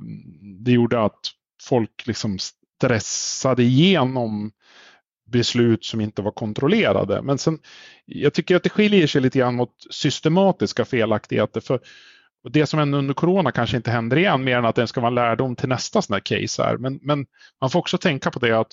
det 0.64 0.72
gjorde 0.72 1.02
att 1.02 1.20
folk 1.62 2.06
liksom 2.06 2.38
stressade 2.38 3.62
igenom 3.62 4.52
beslut 5.26 5.84
som 5.84 6.00
inte 6.00 6.22
var 6.22 6.30
kontrollerade. 6.30 7.22
Men 7.22 7.38
sen, 7.38 7.58
jag 8.04 8.34
tycker 8.34 8.56
att 8.56 8.62
det 8.62 8.70
skiljer 8.70 9.06
sig 9.06 9.20
lite 9.20 9.38
grann 9.38 9.54
mot 9.54 9.72
systematiska 9.90 10.84
felaktigheter. 10.84 11.60
För 11.60 11.80
det 12.50 12.66
som 12.66 12.78
hände 12.78 12.98
under 12.98 13.14
corona 13.14 13.52
kanske 13.52 13.76
inte 13.76 13.90
händer 13.90 14.16
igen, 14.16 14.44
mer 14.44 14.58
än 14.58 14.64
att 14.64 14.74
det 14.74 14.86
ska 14.86 15.00
vara 15.00 15.08
en 15.08 15.14
lärdom 15.14 15.56
till 15.56 15.68
nästa 15.68 16.02
sån 16.02 16.14
här 16.14 16.20
case. 16.20 16.62
Här. 16.62 16.76
Men, 16.76 16.98
men 17.02 17.26
man 17.60 17.70
får 17.70 17.78
också 17.78 17.98
tänka 17.98 18.30
på 18.30 18.38
det 18.38 18.58
att 18.58 18.72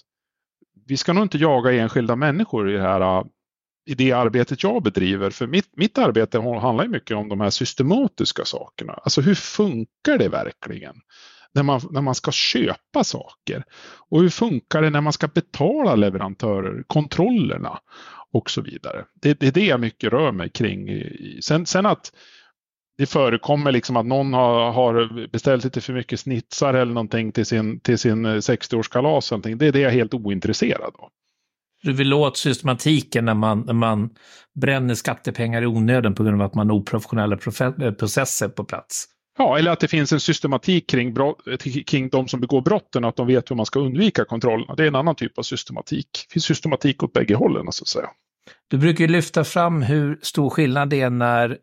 vi 0.86 0.98
ska 0.98 1.14
nog 1.14 1.24
inte 1.24 1.38
jaga 1.38 1.72
enskilda 1.74 2.16
människor 2.16 2.70
i 2.70 2.74
det 2.74 2.82
här 2.82 3.24
i 3.86 3.96
det 3.96 4.12
arbetet 4.12 4.64
jag 4.64 4.84
bedriver. 4.84 5.30
För 5.30 5.48
mitt, 5.48 5.78
mitt 5.78 5.98
arbete 5.98 6.40
handlar 6.40 6.88
mycket 6.88 7.18
om 7.18 7.30
de 7.30 7.42
här 7.42 7.50
systematiska 7.50 8.46
sakerna. 8.46 8.94
Alltså 8.94 9.22
hur 9.22 9.36
funkar 9.36 10.18
det 10.18 10.30
verkligen? 10.30 10.96
När 11.54 11.64
man, 11.64 11.82
när 11.92 12.02
man 12.02 12.16
ska 12.16 12.32
köpa 12.32 13.04
saker. 13.04 13.64
Och 14.10 14.22
hur 14.22 14.30
funkar 14.30 14.82
det 14.82 14.90
när 14.90 15.02
man 15.02 15.14
ska 15.14 15.28
betala 15.28 15.96
leverantörer, 15.96 16.84
kontrollerna 16.88 17.80
och 18.34 18.50
så 18.50 18.62
vidare. 18.62 19.06
Det, 19.22 19.40
det 19.40 19.48
är 19.48 19.52
det 19.52 19.66
jag 19.66 19.80
mycket 19.80 20.14
rör 20.14 20.32
mig 20.32 20.50
kring. 20.50 21.04
Sen, 21.42 21.66
sen 21.66 21.86
att 21.86 22.12
det 22.98 23.06
förekommer 23.06 23.72
liksom 23.72 23.98
att 23.98 24.06
någon 24.06 24.34
har, 24.34 24.72
har, 24.72 25.28
beställt 25.28 25.64
lite 25.64 25.82
för 25.82 25.94
mycket 25.94 26.20
snitsar 26.20 26.74
eller 26.74 26.94
någonting 26.94 27.32
till 27.32 27.46
sin, 27.46 27.80
till 27.80 27.98
sin 27.98 28.26
60-årskalas. 28.26 29.56
Det 29.58 29.68
är 29.68 29.72
det 29.72 29.80
jag 29.80 29.92
är 29.92 29.96
helt 29.96 30.14
ointresserad 30.14 30.94
av. 31.00 31.10
Du 31.84 31.94
vill 31.94 32.14
åt 32.14 32.38
systematiken 32.38 33.26
när 33.26 33.34
man, 33.34 33.62
när 33.62 33.74
man 33.74 34.10
bränner 34.56 34.96
skattepengar 34.96 35.62
i 35.62 35.66
onödan 35.66 36.16
på 36.16 36.24
grund 36.24 36.42
av 36.42 36.48
att 36.48 36.56
man 36.56 36.70
har 36.70 36.78
oprofessionella 36.78 37.38
eh, 37.82 37.92
processer 37.92 38.48
på 38.48 38.64
plats. 38.64 39.06
Ja, 39.38 39.58
eller 39.58 39.72
att 39.72 39.80
det 39.80 39.88
finns 39.88 40.12
en 40.12 40.20
systematik 40.20 40.90
kring, 40.90 41.14
brott, 41.14 41.38
kring 41.88 42.10
de 42.10 42.28
som 42.28 42.40
begår 42.40 42.62
brotten, 42.62 43.06
att 43.06 43.16
de 43.16 43.28
vet 43.28 43.52
hur 43.52 43.56
man 43.56 43.66
ska 43.66 43.80
undvika 43.80 44.26
kontrollerna. 44.26 44.76
Det 44.76 44.84
är 44.84 44.88
en 44.88 44.96
annan 44.96 45.16
typ 45.16 45.38
av 45.38 45.44
systematik. 45.44 46.08
Det 46.28 46.34
finns 46.34 46.46
systematik 46.46 47.04
åt 47.04 47.14
bägge 47.14 47.36
hållen, 47.36 47.72
så 47.72 47.84
att 47.84 47.88
säga. 47.88 48.08
Du 48.68 48.78
brukar 48.78 49.08
lyfta 49.08 49.44
fram 49.44 49.82
hur 49.82 50.20
stor 50.22 50.50
skillnad 50.50 50.90
det 50.90 51.02
är 51.02 51.10
när 51.10 51.58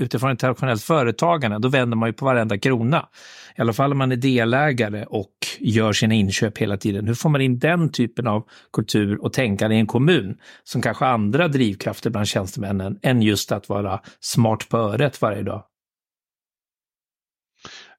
utifrån 0.00 0.30
ett 0.30 0.38
traditionellt 0.38 0.82
företagande, 0.82 1.58
då 1.58 1.68
vänder 1.68 1.96
man 1.96 2.08
ju 2.08 2.12
på 2.12 2.24
varenda 2.24 2.58
krona. 2.58 3.08
I 3.56 3.60
alla 3.60 3.72
fall 3.72 3.92
om 3.92 3.98
man 3.98 4.12
är 4.12 4.16
delägare 4.16 5.04
och 5.04 5.35
gör 5.60 5.92
sina 5.92 6.14
inköp 6.14 6.58
hela 6.58 6.76
tiden. 6.76 7.06
Hur 7.06 7.14
får 7.14 7.28
man 7.28 7.40
in 7.40 7.58
den 7.58 7.92
typen 7.92 8.26
av 8.26 8.48
kultur 8.72 9.24
och 9.24 9.32
tänkande 9.32 9.76
i 9.76 9.78
en 9.78 9.86
kommun 9.86 10.38
som 10.64 10.82
kanske 10.82 11.04
har 11.04 11.12
andra 11.12 11.48
drivkrafter 11.48 12.10
bland 12.10 12.28
tjänstemännen 12.28 12.98
än 13.02 13.22
just 13.22 13.52
att 13.52 13.68
vara 13.68 14.00
smart 14.20 14.68
på 14.68 14.76
öret 14.76 15.22
varje 15.22 15.42
dag? 15.42 15.64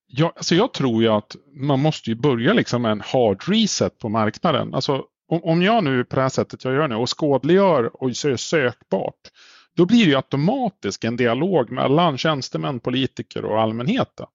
Ja, 0.07 0.33
alltså 0.35 0.55
jag 0.55 0.73
tror 0.73 1.03
ju 1.03 1.09
att 1.09 1.35
man 1.53 1.79
måste 1.79 2.09
ju 2.09 2.15
börja 2.15 2.53
liksom 2.53 2.81
med 2.81 2.91
en 2.91 3.01
hard 3.01 3.43
reset 3.47 3.97
på 3.97 4.09
marknaden. 4.09 4.73
Alltså, 4.73 5.03
om 5.29 5.61
jag 5.61 5.83
nu 5.83 6.03
på 6.03 6.15
det 6.15 6.21
här 6.21 6.29
sättet 6.29 6.63
jag 6.63 6.73
gör 6.73 6.87
nu 6.87 6.95
och 6.95 7.19
skådliggör 7.19 8.03
och 8.03 8.15
så 8.15 8.29
är 8.29 8.35
sökbart 8.35 9.31
då 9.77 9.85
blir 9.85 10.05
det 10.05 10.15
automatiskt 10.15 11.03
en 11.03 11.17
dialog 11.17 11.71
mellan 11.71 12.17
tjänstemän, 12.17 12.79
politiker 12.79 13.45
och 13.45 13.61
allmänheten. 13.61 14.25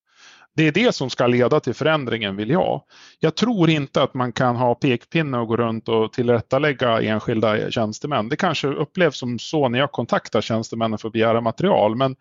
Det 0.57 0.69
är 0.69 0.73
det 0.73 0.95
som 0.95 1.11
ska 1.11 1.27
leda 1.27 1.61
till 1.61 1.75
förändringen 1.75 2.37
vill 2.37 2.51
jag. 2.51 2.83
Jag 3.19 3.35
tror 3.35 3.71
inte 3.71 4.03
att 4.03 4.15
man 4.15 4.33
kan 4.33 4.57
ha 4.57 4.75
pekpinne 4.75 5.39
och 5.39 5.49
gå 5.49 5.57
runt 5.57 5.89
och 5.89 6.13
tillrättalägga 6.13 7.03
enskilda 7.03 7.71
tjänstemän. 7.71 8.29
Det 8.29 8.37
kanske 8.37 8.69
upplevs 8.69 9.19
som 9.19 9.39
så 9.39 9.69
när 9.69 9.79
jag 9.79 9.93
kontaktar 9.93 10.41
tjänstemännen 10.41 10.99
för 10.99 11.09
att 11.09 11.13
begära 11.13 11.41
material. 11.41 11.97
Men 11.97 12.17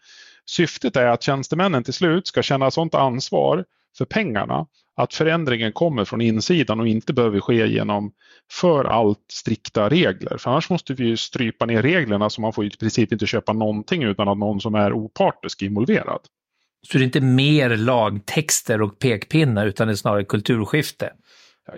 syftet 0.45 0.95
är 0.95 1.05
att 1.07 1.23
tjänstemännen 1.23 1.83
till 1.83 1.93
slut 1.93 2.27
ska 2.27 2.41
känna 2.41 2.71
sådant 2.71 2.95
ansvar 2.95 3.65
för 3.97 4.05
pengarna 4.05 4.67
att 4.95 5.13
förändringen 5.13 5.73
kommer 5.73 6.05
från 6.05 6.21
insidan 6.21 6.79
och 6.79 6.87
inte 6.87 7.13
behöver 7.13 7.39
ske 7.39 7.67
genom 7.67 8.11
för 8.51 8.85
allt 8.85 9.25
strikta 9.31 9.89
regler. 9.89 10.37
För 10.37 10.51
annars 10.51 10.69
måste 10.69 10.93
vi 10.93 11.05
ju 11.05 11.17
strypa 11.17 11.65
ner 11.65 11.81
reglerna 11.81 12.29
så 12.29 12.41
man 12.41 12.53
får 12.53 12.65
i 12.65 12.69
princip 12.69 13.11
inte 13.11 13.27
köpa 13.27 13.53
någonting 13.53 14.03
utan 14.03 14.27
att 14.27 14.37
någon 14.37 14.61
som 14.61 14.75
är 14.75 14.93
opartisk 14.93 15.61
är 15.61 15.65
involverad. 15.65 16.19
Så 16.87 16.97
det 16.97 17.03
är 17.03 17.05
inte 17.05 17.21
mer 17.21 17.69
lagtexter 17.69 18.81
och 18.81 18.99
pekpinnar 18.99 19.65
utan 19.65 19.87
det 19.87 19.93
är 19.93 19.95
snarare 19.95 20.25
kulturskifte? 20.25 21.13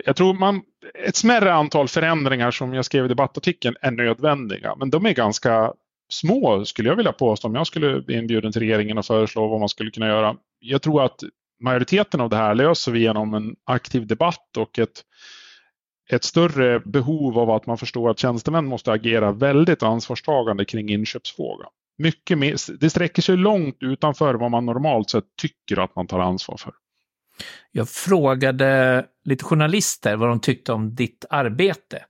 Jag 0.04 0.16
tror 0.16 0.34
man, 0.34 0.62
ett 1.06 1.16
smärre 1.16 1.54
antal 1.54 1.88
förändringar 1.88 2.50
som 2.50 2.74
jag 2.74 2.84
skrev 2.84 3.04
i 3.04 3.08
debattartikeln 3.08 3.76
är 3.80 3.90
nödvändiga, 3.90 4.74
men 4.76 4.90
de 4.90 5.06
är 5.06 5.12
ganska 5.12 5.72
små 6.08 6.64
skulle 6.64 6.88
jag 6.88 6.96
vilja 6.96 7.12
påstå 7.12 7.48
om 7.48 7.54
jag 7.54 7.66
skulle 7.66 8.00
bli 8.00 8.16
inbjuden 8.16 8.52
till 8.52 8.60
regeringen 8.62 8.98
och 8.98 9.06
föreslå 9.06 9.48
vad 9.48 9.60
man 9.60 9.68
skulle 9.68 9.90
kunna 9.90 10.08
göra. 10.08 10.36
Jag 10.58 10.82
tror 10.82 11.04
att 11.04 11.20
majoriteten 11.60 12.20
av 12.20 12.30
det 12.30 12.36
här 12.36 12.54
löser 12.54 12.92
vi 12.92 13.00
genom 13.00 13.34
en 13.34 13.56
aktiv 13.64 14.06
debatt 14.06 14.56
och 14.58 14.78
ett, 14.78 15.02
ett 16.10 16.24
större 16.24 16.80
behov 16.80 17.38
av 17.38 17.50
att 17.50 17.66
man 17.66 17.78
förstår 17.78 18.10
att 18.10 18.18
tjänstemän 18.18 18.66
måste 18.66 18.92
agera 18.92 19.32
väldigt 19.32 19.82
ansvarstagande 19.82 20.64
kring 20.64 20.88
inköpsfrågan. 20.88 21.70
Mycket 21.98 22.38
mer, 22.38 22.78
det 22.80 22.90
sträcker 22.90 23.22
sig 23.22 23.36
långt 23.36 23.76
utanför 23.80 24.34
vad 24.34 24.50
man 24.50 24.66
normalt 24.66 25.10
sett 25.10 25.24
tycker 25.42 25.84
att 25.84 25.96
man 25.96 26.06
tar 26.06 26.20
ansvar 26.20 26.56
för. 26.56 26.72
Jag 27.72 27.88
frågade 27.88 29.04
lite 29.24 29.44
journalister 29.44 30.16
vad 30.16 30.28
de 30.28 30.40
tyckte 30.40 30.72
om 30.72 30.94
ditt 30.94 31.24
arbete. 31.30 32.04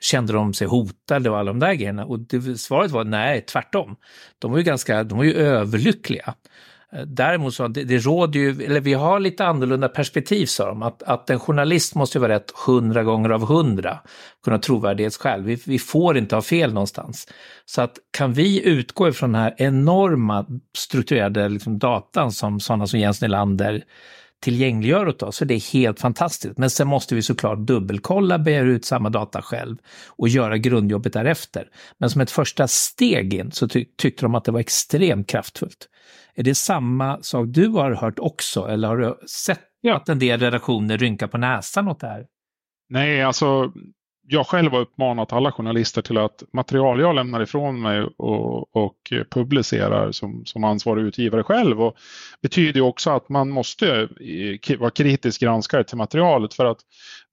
Kände 0.00 0.32
de 0.32 0.54
sig 0.54 0.66
hotade 0.66 1.30
och 1.30 1.38
alla 1.38 1.52
de 1.52 1.58
där 1.58 1.74
grejerna? 1.74 2.04
Och 2.04 2.20
det, 2.20 2.60
svaret 2.60 2.90
var 2.90 3.04
nej, 3.04 3.40
tvärtom. 3.40 3.96
De 4.38 4.50
var 4.50 4.58
ju 4.58 4.64
ganska, 4.64 5.04
de 5.04 5.18
var 5.18 5.24
ju 5.24 5.34
överlyckliga. 5.34 6.34
Eh, 6.92 7.02
däremot 7.02 7.54
så 7.54 7.68
det, 7.68 7.84
det 7.84 7.98
råder 7.98 8.40
ju, 8.40 8.64
eller 8.64 8.80
vi 8.80 8.94
har 8.94 9.20
lite 9.20 9.44
annorlunda 9.44 9.88
perspektiv 9.88 10.46
sa 10.46 10.66
de, 10.66 10.82
att, 10.82 11.02
att 11.02 11.30
en 11.30 11.38
journalist 11.38 11.94
måste 11.94 12.18
vara 12.18 12.34
rätt 12.34 12.50
hundra 12.66 13.04
gånger 13.04 13.30
av 13.30 13.46
hundra, 13.46 13.98
kunna 14.44 14.58
trovärdighetsskäl. 14.58 15.42
Vi, 15.42 15.58
vi 15.66 15.78
får 15.78 16.18
inte 16.18 16.34
ha 16.34 16.42
fel 16.42 16.72
någonstans. 16.72 17.28
Så 17.64 17.82
att 17.82 17.98
kan 18.10 18.32
vi 18.32 18.68
utgå 18.68 19.08
ifrån 19.08 19.32
den 19.32 19.42
här 19.42 19.54
enorma 19.56 20.46
strukturerade 20.76 21.48
liksom, 21.48 21.78
datan 21.78 22.32
som 22.32 22.60
sådana 22.60 22.86
som 22.86 22.98
Jens 23.00 23.22
Nylander 23.22 23.82
tillgängliggör 24.40 25.08
åt 25.08 25.22
oss, 25.22 25.36
så 25.36 25.44
det 25.44 25.54
är 25.54 25.72
helt 25.72 26.00
fantastiskt. 26.00 26.58
Men 26.58 26.70
sen 26.70 26.88
måste 26.88 27.14
vi 27.14 27.22
såklart 27.22 27.58
dubbelkolla, 27.58 28.38
begära 28.38 28.68
ut 28.68 28.84
samma 28.84 29.10
data 29.10 29.42
själv 29.42 29.76
och 30.06 30.28
göra 30.28 30.58
grundjobbet 30.58 31.12
därefter. 31.12 31.68
Men 31.98 32.10
som 32.10 32.20
ett 32.20 32.30
första 32.30 32.68
steg 32.68 33.34
in 33.34 33.52
så 33.52 33.68
ty 33.68 33.84
tyckte 33.98 34.24
de 34.24 34.34
att 34.34 34.44
det 34.44 34.52
var 34.52 34.60
extremt 34.60 35.28
kraftfullt. 35.28 35.88
Är 36.34 36.42
det 36.42 36.54
samma 36.54 37.22
sak 37.22 37.46
du 37.48 37.68
har 37.68 37.92
hört 37.92 38.18
också, 38.18 38.66
eller 38.66 38.88
har 38.88 38.96
du 38.96 39.18
sett 39.46 39.60
ja. 39.80 39.96
att 39.96 40.08
en 40.08 40.18
del 40.18 40.40
redaktioner 40.40 40.98
rynkar 40.98 41.26
på 41.26 41.38
näsan 41.38 41.88
åt 41.88 42.00
det 42.00 42.06
här? 42.06 42.26
Nej, 42.88 43.22
alltså 43.22 43.72
jag 44.32 44.46
själv 44.46 44.72
har 44.72 44.80
uppmanat 44.80 45.32
alla 45.32 45.52
journalister 45.52 46.02
till 46.02 46.18
att 46.18 46.42
material 46.52 47.00
jag 47.00 47.14
lämnar 47.14 47.42
ifrån 47.42 47.82
mig 47.82 48.02
och, 48.16 48.76
och 48.76 49.12
publicerar 49.30 50.12
som, 50.12 50.42
som 50.44 50.64
ansvarig 50.64 51.02
utgivare 51.02 51.42
själv 51.42 51.82
och 51.82 51.94
betyder 52.42 52.80
också 52.80 53.10
att 53.10 53.28
man 53.28 53.50
måste 53.50 54.08
eh, 54.68 54.78
vara 54.78 54.90
kritisk 54.90 55.40
granskare 55.40 55.84
till 55.84 55.96
materialet 55.96 56.54
för 56.54 56.64
att 56.64 56.78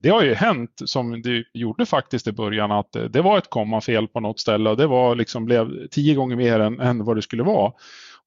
det 0.03 0.09
har 0.09 0.23
ju 0.23 0.33
hänt 0.33 0.81
som 0.85 1.21
det 1.21 1.43
gjorde 1.53 1.85
faktiskt 1.85 2.27
i 2.27 2.31
början 2.31 2.71
att 2.71 2.91
det 3.09 3.21
var 3.21 3.37
ett 3.37 3.49
kommafel 3.49 4.07
på 4.07 4.19
något 4.19 4.39
ställe 4.39 4.69
och 4.69 4.77
det 4.77 4.87
var 4.87 5.15
liksom 5.15 5.45
blev 5.45 5.87
tio 5.87 6.15
gånger 6.15 6.35
mer 6.35 6.59
än, 6.59 6.79
än 6.79 7.05
vad 7.05 7.15
det 7.15 7.21
skulle 7.21 7.43
vara. 7.43 7.71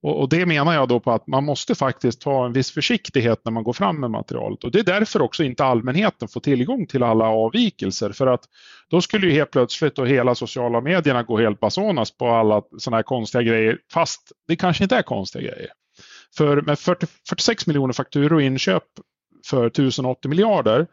Och, 0.02 0.20
och, 0.20 0.28
det 0.28 0.46
menar 0.46 0.74
jag 0.74 0.88
då 0.88 1.00
på 1.00 1.12
att 1.12 1.26
man 1.26 1.44
måste 1.44 1.74
faktiskt 1.74 2.22
ha 2.22 2.46
en 2.46 2.52
viss 2.52 2.70
försiktighet 2.70 3.40
när 3.44 3.52
man 3.52 3.64
går 3.64 3.72
fram 3.72 4.00
med 4.00 4.10
materialet. 4.10 4.64
Och 4.64 4.70
det 4.70 4.78
är 4.78 4.84
därför 4.84 5.22
också 5.22 5.42
inte 5.42 5.64
allmänheten 5.64 6.28
får 6.28 6.40
tillgång 6.40 6.86
till 6.86 7.02
alla 7.02 7.24
avvikelser. 7.24 8.12
För 8.12 8.26
att 8.26 8.44
då 8.90 9.00
skulle 9.00 9.26
ju 9.26 9.32
helt 9.32 9.50
plötsligt 9.50 9.98
och 9.98 10.08
hela 10.08 10.34
sociala 10.34 10.80
medierna 10.80 11.22
gå 11.22 11.38
helt 11.38 11.60
basonas 11.60 12.16
på 12.16 12.28
alla 12.28 12.62
sådana 12.78 12.96
här 12.96 13.02
konstiga 13.02 13.42
grejer. 13.42 13.78
Fast 13.92 14.32
det 14.48 14.56
kanske 14.56 14.82
inte 14.82 14.96
är 14.96 15.02
konstiga 15.02 15.42
grejer. 15.42 15.70
För 16.36 16.62
med 16.62 16.78
40, 16.78 17.06
46 17.28 17.66
miljoner 17.66 17.92
fakturor 17.92 18.32
och 18.32 18.42
inköp 18.42 18.84
för 19.46 19.66
1080 19.66 20.28
miljarder, 20.28 20.86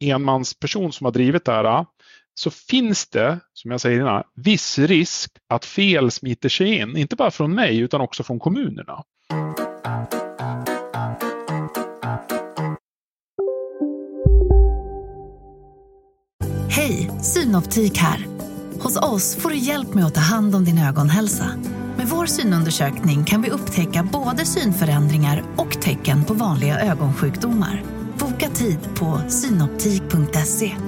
enmansperson 0.00 0.92
som 0.92 1.04
har 1.04 1.12
drivit 1.12 1.44
det 1.44 1.52
här, 1.52 1.84
så 2.38 2.50
finns 2.50 3.08
det, 3.08 3.40
som 3.52 3.70
jag 3.70 3.80
säger 3.80 4.00
innan, 4.00 4.22
viss 4.36 4.78
risk 4.78 5.30
att 5.48 5.64
fel 5.64 6.10
smiter 6.10 6.48
sig 6.48 6.74
in. 6.74 6.96
Inte 6.96 7.16
bara 7.16 7.30
från 7.30 7.54
mig 7.54 7.78
utan 7.78 8.00
också 8.00 8.22
från 8.22 8.38
kommunerna. 8.38 9.02
Hej, 16.70 17.10
Synoptik 17.22 17.98
här. 17.98 18.26
Hos 18.80 18.96
oss 18.96 19.36
får 19.36 19.50
du 19.50 19.56
hjälp 19.56 19.94
med 19.94 20.04
att 20.04 20.14
ta 20.14 20.20
hand 20.20 20.54
om 20.54 20.64
din 20.64 20.78
ögonhälsa. 20.78 21.50
Med 21.96 22.06
vår 22.06 22.26
synundersökning 22.26 23.24
kan 23.24 23.42
vi 23.42 23.50
upptäcka 23.50 24.08
både 24.12 24.44
synförändringar 24.44 25.44
och 25.56 25.82
tecken 25.82 26.24
på 26.24 26.34
vanliga 26.34 26.80
ögonsjukdomar. 26.80 27.82
Boka 28.18 28.50
tid 28.50 28.78
på 28.94 29.20
synoptik.se. 29.28 30.87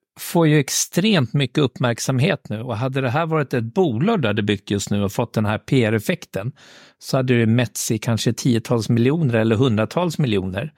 får 0.19 0.47
ju 0.47 0.59
extremt 0.59 1.33
mycket 1.33 1.57
uppmärksamhet 1.57 2.49
nu 2.49 2.61
och 2.61 2.77
hade 2.77 3.01
det 3.01 3.09
här 3.09 3.25
varit 3.25 3.53
ett 3.53 3.73
bolag 3.73 4.21
du 4.21 4.27
hade 4.27 4.43
byggt 4.43 4.71
just 4.71 4.89
nu 4.89 5.03
och 5.03 5.11
fått 5.11 5.33
den 5.33 5.45
här 5.45 5.57
PR-effekten 5.57 6.51
så 6.99 7.17
hade 7.17 7.39
det 7.39 7.45
mätts 7.45 7.91
i 7.91 7.97
kanske 7.97 8.33
tiotals 8.33 8.89
miljoner 8.89 9.35
eller 9.35 9.55
hundratals 9.55 10.17
miljoner. 10.17 10.73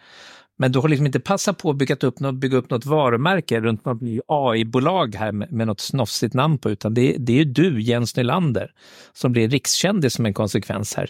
Men 0.57 0.71
du 0.71 0.79
har 0.79 0.89
liksom 0.89 1.05
inte 1.05 1.19
passat 1.19 1.57
på 1.57 1.69
att 1.69 1.75
bygga 1.75 1.95
upp 1.95 2.19
något, 2.19 2.35
bygga 2.35 2.57
upp 2.57 2.69
något 2.69 2.85
varumärke 2.85 3.59
runt 3.59 3.85
något 3.85 4.01
AI-bolag 4.27 5.15
här 5.15 5.31
med, 5.31 5.51
med 5.51 5.67
något 5.67 5.79
snofsigt 5.79 6.33
namn 6.33 6.57
på, 6.57 6.69
utan 6.69 6.93
det, 6.93 7.15
det 7.19 7.33
är 7.33 7.37
ju 7.37 7.45
du, 7.45 7.81
Jens 7.81 8.15
Nylander, 8.15 8.71
som 9.13 9.31
blir 9.31 9.49
rikskändis 9.49 10.13
som 10.13 10.25
en 10.25 10.33
konsekvens 10.33 10.95
här. 10.95 11.09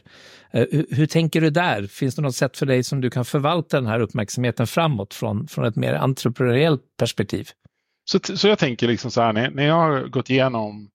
Eh, 0.52 0.62
uh, 0.62 0.68
hur, 0.72 0.86
hur, 0.90 1.06
tänker 1.06 1.42
du 1.42 1.50
där? 1.50 1.88
Finns 1.88 2.16
det 2.16 2.22
något 2.22 2.36
sätt 2.36 2.58
för 2.58 2.66
dig 2.66 2.84
som 2.84 3.02
du 3.02 3.10
kan 3.10 3.26
förvalta 3.26 3.78
den 3.78 3.88
här 3.90 4.00
uppmärksamheten 4.00 4.68
framåt 4.68 5.14
från, 5.14 5.48
från 5.48 5.66
ett 5.66 5.76
mer 5.76 5.94
entreprenöriellt 5.94 6.82
perspektiv? 6.98 7.50
Så, 8.06 8.20
så 8.38 8.48
jag 8.48 8.60
tänker 8.60 8.88
liksom 8.88 9.12
så 9.12 9.22
här, 9.22 9.34
när, 9.34 9.66
jag 9.66 9.74
har 9.74 10.08
gått 10.08 10.30
igenom 10.30 10.90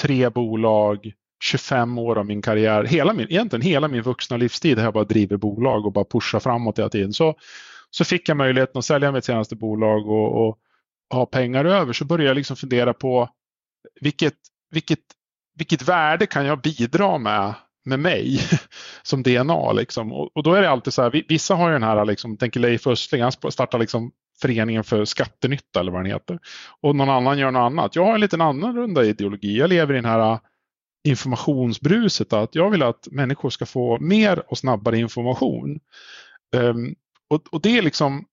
tre 0.00 0.28
bolag, 0.28 1.12
25 1.44 1.98
år 1.98 2.18
av 2.18 2.26
min 2.26 2.42
karriär, 2.42 2.84
hela 2.84 3.12
min, 3.12 3.26
egentligen 3.30 3.62
hela 3.62 3.88
min 3.88 4.02
vuxna 4.02 4.36
livstid 4.36 4.78
har 4.78 4.84
jag 4.84 4.94
bara 4.94 5.04
drivit 5.04 5.40
bolag 5.40 5.86
och 5.86 5.92
bara 5.92 6.04
pushat 6.04 6.42
framåt 6.42 6.78
hela 6.78 6.88
tiden. 6.88 7.12
Så, 7.12 7.34
så 7.90 8.04
fick 8.04 8.28
jag 8.28 8.36
möjligheten 8.36 8.78
att 8.78 8.84
sälja 8.84 9.12
mitt 9.12 9.24
senaste 9.24 9.56
bolag 9.56 10.08
och, 10.08 10.48
och 10.48 10.58
ha 11.12 11.26
pengar 11.26 11.64
över 11.64 11.92
så 11.92 12.04
började 12.04 12.28
jag 12.30 12.36
liksom 12.36 12.56
fundera 12.56 12.94
på 12.94 13.28
vilket, 14.00 14.34
vilket, 14.70 15.00
vilket 15.58 15.82
värde 15.82 16.26
kan 16.26 16.46
jag 16.46 16.60
bidra 16.60 17.18
med 17.18 17.54
med 17.84 18.00
mig 18.00 18.40
som 19.02 19.22
DNA. 19.22 19.72
Liksom. 19.72 20.12
Och, 20.12 20.36
och, 20.36 20.42
då 20.42 20.54
är 20.54 20.62
det 20.62 20.70
alltid 20.70 20.92
så 20.92 21.02
här, 21.02 21.24
vissa 21.28 21.54
har 21.54 21.68
ju 21.68 21.72
den 21.72 21.82
här, 21.82 22.04
liksom, 22.04 22.36
tänker 22.36 22.60
Leif 22.60 22.86
Östling, 22.86 23.22
han 23.22 23.32
startar 23.32 23.78
liksom 23.78 24.12
Föreningen 24.40 24.84
för 24.84 25.04
skattenytta 25.04 25.80
eller 25.80 25.92
vad 25.92 26.00
den 26.00 26.12
heter. 26.12 26.38
Och 26.80 26.96
någon 26.96 27.10
annan 27.10 27.38
gör 27.38 27.50
något 27.50 27.60
annat. 27.60 27.96
Jag 27.96 28.04
har 28.04 28.14
en 28.14 28.20
liten 28.20 28.40
annorlunda 28.40 29.04
ideologi. 29.04 29.58
Jag 29.58 29.70
lever 29.70 29.94
i 29.94 29.96
den 29.96 30.04
här 30.04 30.32
äh, 30.32 30.38
informationsbruset. 31.04 32.32
Att 32.32 32.54
jag 32.54 32.70
vill 32.70 32.82
att 32.82 33.08
människor 33.10 33.50
ska 33.50 33.66
få 33.66 33.98
mer 33.98 34.42
och 34.50 34.58
snabbare 34.58 34.98
information. 34.98 35.80
Um, 36.56 36.94
och, 37.28 37.42
och, 37.50 37.60
det 37.60 37.78
är 37.78 37.82
liksom, 37.82 38.24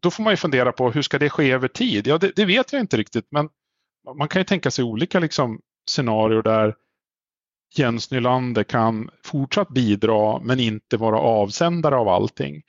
då 0.00 0.10
får 0.10 0.22
man 0.22 0.32
ju 0.32 0.36
fundera 0.36 0.72
på 0.72 0.90
hur 0.90 1.02
ska 1.02 1.18
det 1.18 1.30
ske 1.30 1.52
över 1.52 1.68
tid? 1.68 2.06
Ja, 2.06 2.18
det, 2.18 2.32
det 2.36 2.44
vet 2.44 2.72
jag 2.72 2.80
inte 2.80 2.96
riktigt. 2.96 3.26
Men 3.30 3.48
man 4.18 4.28
kan 4.28 4.40
ju 4.40 4.44
tänka 4.44 4.70
sig 4.70 4.84
olika 4.84 5.18
liksom, 5.18 5.60
scenarier 5.86 6.42
där 6.42 6.74
Jens 7.74 8.10
Nylander 8.10 8.64
kan 8.64 9.10
fortsatt 9.24 9.68
bidra 9.68 10.40
men 10.40 10.60
inte 10.60 10.96
vara 10.96 11.18
avsändare 11.18 11.96
av 11.96 12.08
allting. 12.08 12.62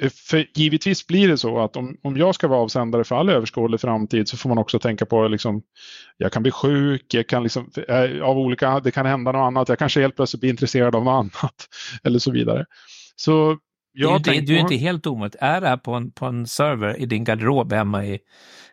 Eh, 0.00 0.10
för 0.10 0.46
givetvis 0.54 1.06
blir 1.06 1.28
det 1.28 1.38
så 1.38 1.58
att 1.58 1.76
om, 1.76 1.96
om 2.02 2.16
jag 2.16 2.34
ska 2.34 2.48
vara 2.48 2.60
avsändare 2.60 3.04
för 3.04 3.16
all 3.16 3.30
överskådlig 3.30 3.80
framtid 3.80 4.28
så 4.28 4.36
får 4.36 4.48
man 4.48 4.58
också 4.58 4.78
tänka 4.78 5.06
på 5.06 5.28
liksom, 5.28 5.62
jag 6.16 6.32
kan 6.32 6.42
bli 6.42 6.52
sjuk, 6.52 7.14
jag 7.14 7.26
kan 7.26 7.42
liksom, 7.42 7.70
eh, 7.88 8.22
av 8.22 8.38
olika, 8.38 8.80
det 8.80 8.90
kan 8.90 9.06
hända 9.06 9.32
något 9.32 9.46
annat, 9.46 9.68
jag 9.68 9.78
kanske 9.78 10.00
helt 10.00 10.16
plötsligt 10.16 10.40
blir 10.40 10.50
intresserad 10.50 10.94
av 10.94 11.04
något 11.04 11.12
annat 11.12 11.68
eller 12.04 12.18
så 12.18 12.30
vidare. 12.30 12.66
Så 13.16 13.58
jag 13.92 14.22
det, 14.22 14.40
du 14.40 14.54
är 14.56 14.60
inte 14.60 14.76
helt 14.76 15.06
omöjligt. 15.06 15.36
Är 15.40 15.60
det 15.60 15.68
här 15.68 15.76
på 15.76 15.92
en, 15.92 16.10
på 16.10 16.26
en 16.26 16.46
server 16.46 17.00
i 17.00 17.06
din 17.06 17.24
garderob 17.24 17.72
hemma 17.72 18.04
i, 18.04 18.18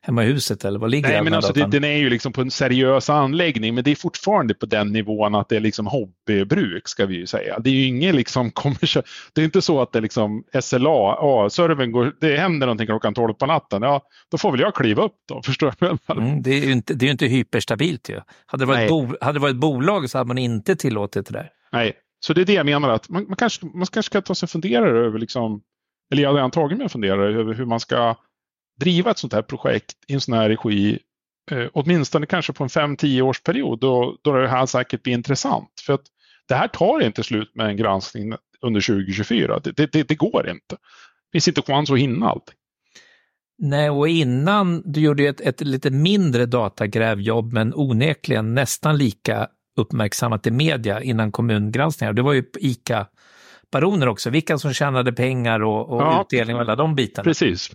hemma 0.02 0.24
i 0.24 0.28
huset 0.28 0.66
eller 0.66 0.80
vad 0.80 0.92
ligger 0.92 1.10
Nej, 1.10 1.24
men 1.24 1.34
alltså 1.34 1.54
det, 1.54 1.68
den 1.68 1.84
är 1.84 1.98
ju 1.98 2.10
liksom 2.10 2.34
på 2.34 2.42
en 2.42 2.52
seriös 2.52 3.10
anläggning 3.10 3.76
men 3.76 3.84
det 3.84 3.92
är 3.92 3.96
fortfarande 3.96 4.54
på 4.54 4.66
den 4.66 4.92
nivån 4.92 5.36
att 5.36 5.50
det 5.50 5.56
är 5.56 5.60
liksom 5.60 5.88
hobbybruk 5.88 6.88
ska 6.88 7.06
vi 7.06 7.16
ju 7.16 7.28
säga. 7.28 7.60
Det 7.60 7.70
är 7.70 7.74
ju 7.74 7.86
inget 7.86 8.16
liksom 8.16 8.52
Det 9.34 9.42
är 9.42 9.46
inte 9.46 9.62
så 9.62 9.82
att 9.82 9.92
det 9.92 10.02
liksom 10.02 10.44
SLA, 10.62 10.90
ja, 11.20 11.50
servern 11.52 11.92
går, 11.92 12.14
det 12.20 12.38
händer 12.38 12.68
någonting 12.68 12.88
klockan 12.88 13.14
12 13.14 13.34
på 13.34 13.46
natten. 13.46 13.82
Ja, 13.82 14.02
då 14.32 14.38
får 14.38 14.52
väl 14.52 14.60
jag 14.60 14.76
kliva 14.76 15.04
upp 15.04 15.16
då, 15.28 15.42
förstår 15.46 15.74
du? 15.80 15.98
Mm, 16.14 16.42
det 16.42 16.52
är 16.52 16.66
ju 16.66 16.72
inte, 16.72 16.94
det 16.94 17.08
är 17.08 17.12
inte 17.12 17.26
hyperstabilt 17.26 18.10
ju. 18.10 18.20
Hade 18.46 18.66
det, 18.66 18.68
varit 18.68 18.90
bo, 18.90 19.16
hade 19.22 19.34
det 19.34 19.42
varit 19.42 19.56
bolag 19.56 20.10
så 20.10 20.18
hade 20.18 20.28
man 20.28 20.38
inte 20.38 20.76
tillåtit 20.76 21.26
det 21.26 21.34
där. 21.34 21.50
Nej, 21.72 21.94
så 22.26 22.34
det 22.34 22.42
är 22.42 22.46
det 22.46 22.54
jag 22.54 22.66
menar 22.66 22.90
att 22.90 23.10
man, 23.10 23.26
man, 23.28 23.36
kanske, 23.36 23.66
man 23.66 23.86
kanske 23.86 24.04
ska 24.04 24.22
ta 24.22 24.36
sig 24.36 24.50
funderare 24.50 25.06
över, 25.06 25.20
liksom, 25.20 25.62
eller 26.12 26.24
jag 26.24 26.30
har 26.30 26.36
redan 26.36 26.52
tagit 26.52 26.78
mig 26.78 26.90
funderare 26.90 27.40
över 27.40 27.54
hur 27.54 27.66
man 27.66 27.80
ska 27.80 28.16
driva 28.80 29.12
ett 29.12 29.18
sånt 29.18 29.34
här 29.34 29.42
projekt 29.42 29.94
i 30.08 30.14
en 30.14 30.22
sån 30.22 30.34
här 30.34 30.50
regi, 30.50 31.00
eh, 31.52 31.68
åtminstone 31.74 32.26
kanske 32.26 32.54
på 32.54 32.64
en 32.64 32.70
5-10 32.70 33.22
års 33.22 33.44
period, 33.44 33.80
då, 33.80 34.18
då 34.22 34.34
det 34.34 34.48
här 34.48 34.66
säkert 34.66 35.04
blir 35.04 35.14
intressant. 35.14 35.70
För 35.86 35.94
att 35.94 36.02
det 36.48 36.56
här 36.56 36.68
tar 36.68 37.00
inte 37.04 37.24
slut 37.24 37.56
med 37.56 37.68
en 37.68 37.78
granskning 37.78 38.34
under 38.62 38.82
2024. 38.82 39.60
Det, 39.60 39.72
det, 39.72 39.92
det, 39.92 40.08
det 40.08 40.16
går 40.16 40.50
inte. 40.50 40.76
Det 40.76 41.32
finns 41.32 41.48
inte 41.48 41.62
chans 41.62 41.92
att 41.92 42.00
hinna 42.00 42.30
allt. 42.30 42.54
Nej, 43.58 43.90
och 43.90 44.08
innan 44.08 44.82
du 44.86 45.00
gjorde 45.00 45.24
ett, 45.24 45.42
ett 45.42 45.62
lite 45.62 45.90
mindre 45.90 46.46
datagrävjobb, 46.46 47.54
men 47.54 47.74
onekligen 47.76 48.54
nästan 48.54 48.98
lika 48.98 49.48
uppmärksammat 49.76 50.48
i 50.48 50.52
media 50.52 51.02
innan 51.02 51.32
kommungranskningar. 51.32 52.14
Det 52.14 52.22
var 52.22 52.34
ju 52.34 52.44
ICA-baroner 52.60 54.08
också, 54.08 54.30
vilka 54.30 54.58
som 54.58 54.74
tjänade 54.74 55.14
pengar 55.14 55.64
och, 55.64 55.90
och 55.90 56.02
ja, 56.02 56.22
utdelning 56.22 56.56
och 56.56 56.62
alla 56.62 56.76
de 56.76 56.96
bitarna. 56.96 57.24
Precis. 57.24 57.72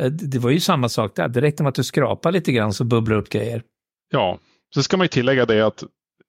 Eh, 0.00 0.06
det 0.06 0.38
var 0.38 0.50
ju 0.50 0.60
samma 0.60 0.88
sak 0.88 1.16
där, 1.16 1.28
det 1.28 1.40
räckte 1.40 1.62
med 1.62 1.70
att 1.70 1.74
du 1.74 1.84
skrapar 1.84 2.32
lite 2.32 2.52
grann 2.52 2.72
så 2.72 2.84
bubblar 2.84 3.16
upp 3.16 3.28
grejer. 3.28 3.62
Ja, 4.10 4.38
så 4.74 4.82
ska 4.82 4.96
man 4.96 5.04
ju 5.04 5.08
tillägga 5.08 5.46
det 5.46 5.66
att 5.66 5.84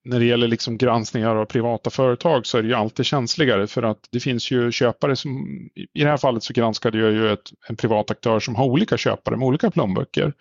när 0.07 0.19
det 0.19 0.25
gäller 0.25 0.47
liksom 0.47 0.77
granskningar 0.77 1.35
av 1.35 1.45
privata 1.45 1.89
företag 1.89 2.45
så 2.45 2.57
är 2.57 2.61
det 2.61 2.67
ju 2.67 2.73
alltid 2.73 3.05
känsligare 3.05 3.67
för 3.67 3.83
att 3.83 4.07
det 4.11 4.19
finns 4.19 4.51
ju 4.51 4.71
köpare 4.71 5.15
som, 5.15 5.47
i 5.93 6.03
det 6.03 6.09
här 6.09 6.17
fallet 6.17 6.43
så 6.43 6.53
granskade 6.53 6.97
jag 6.97 7.11
ju 7.11 7.33
ett, 7.33 7.51
en 7.69 7.75
privat 7.75 8.11
aktör 8.11 8.39
som 8.39 8.55
har 8.55 8.65
olika 8.65 8.97
köpare 8.97 9.37
med 9.37 9.45
olika 9.45 9.71
plånböcker. 9.71 10.33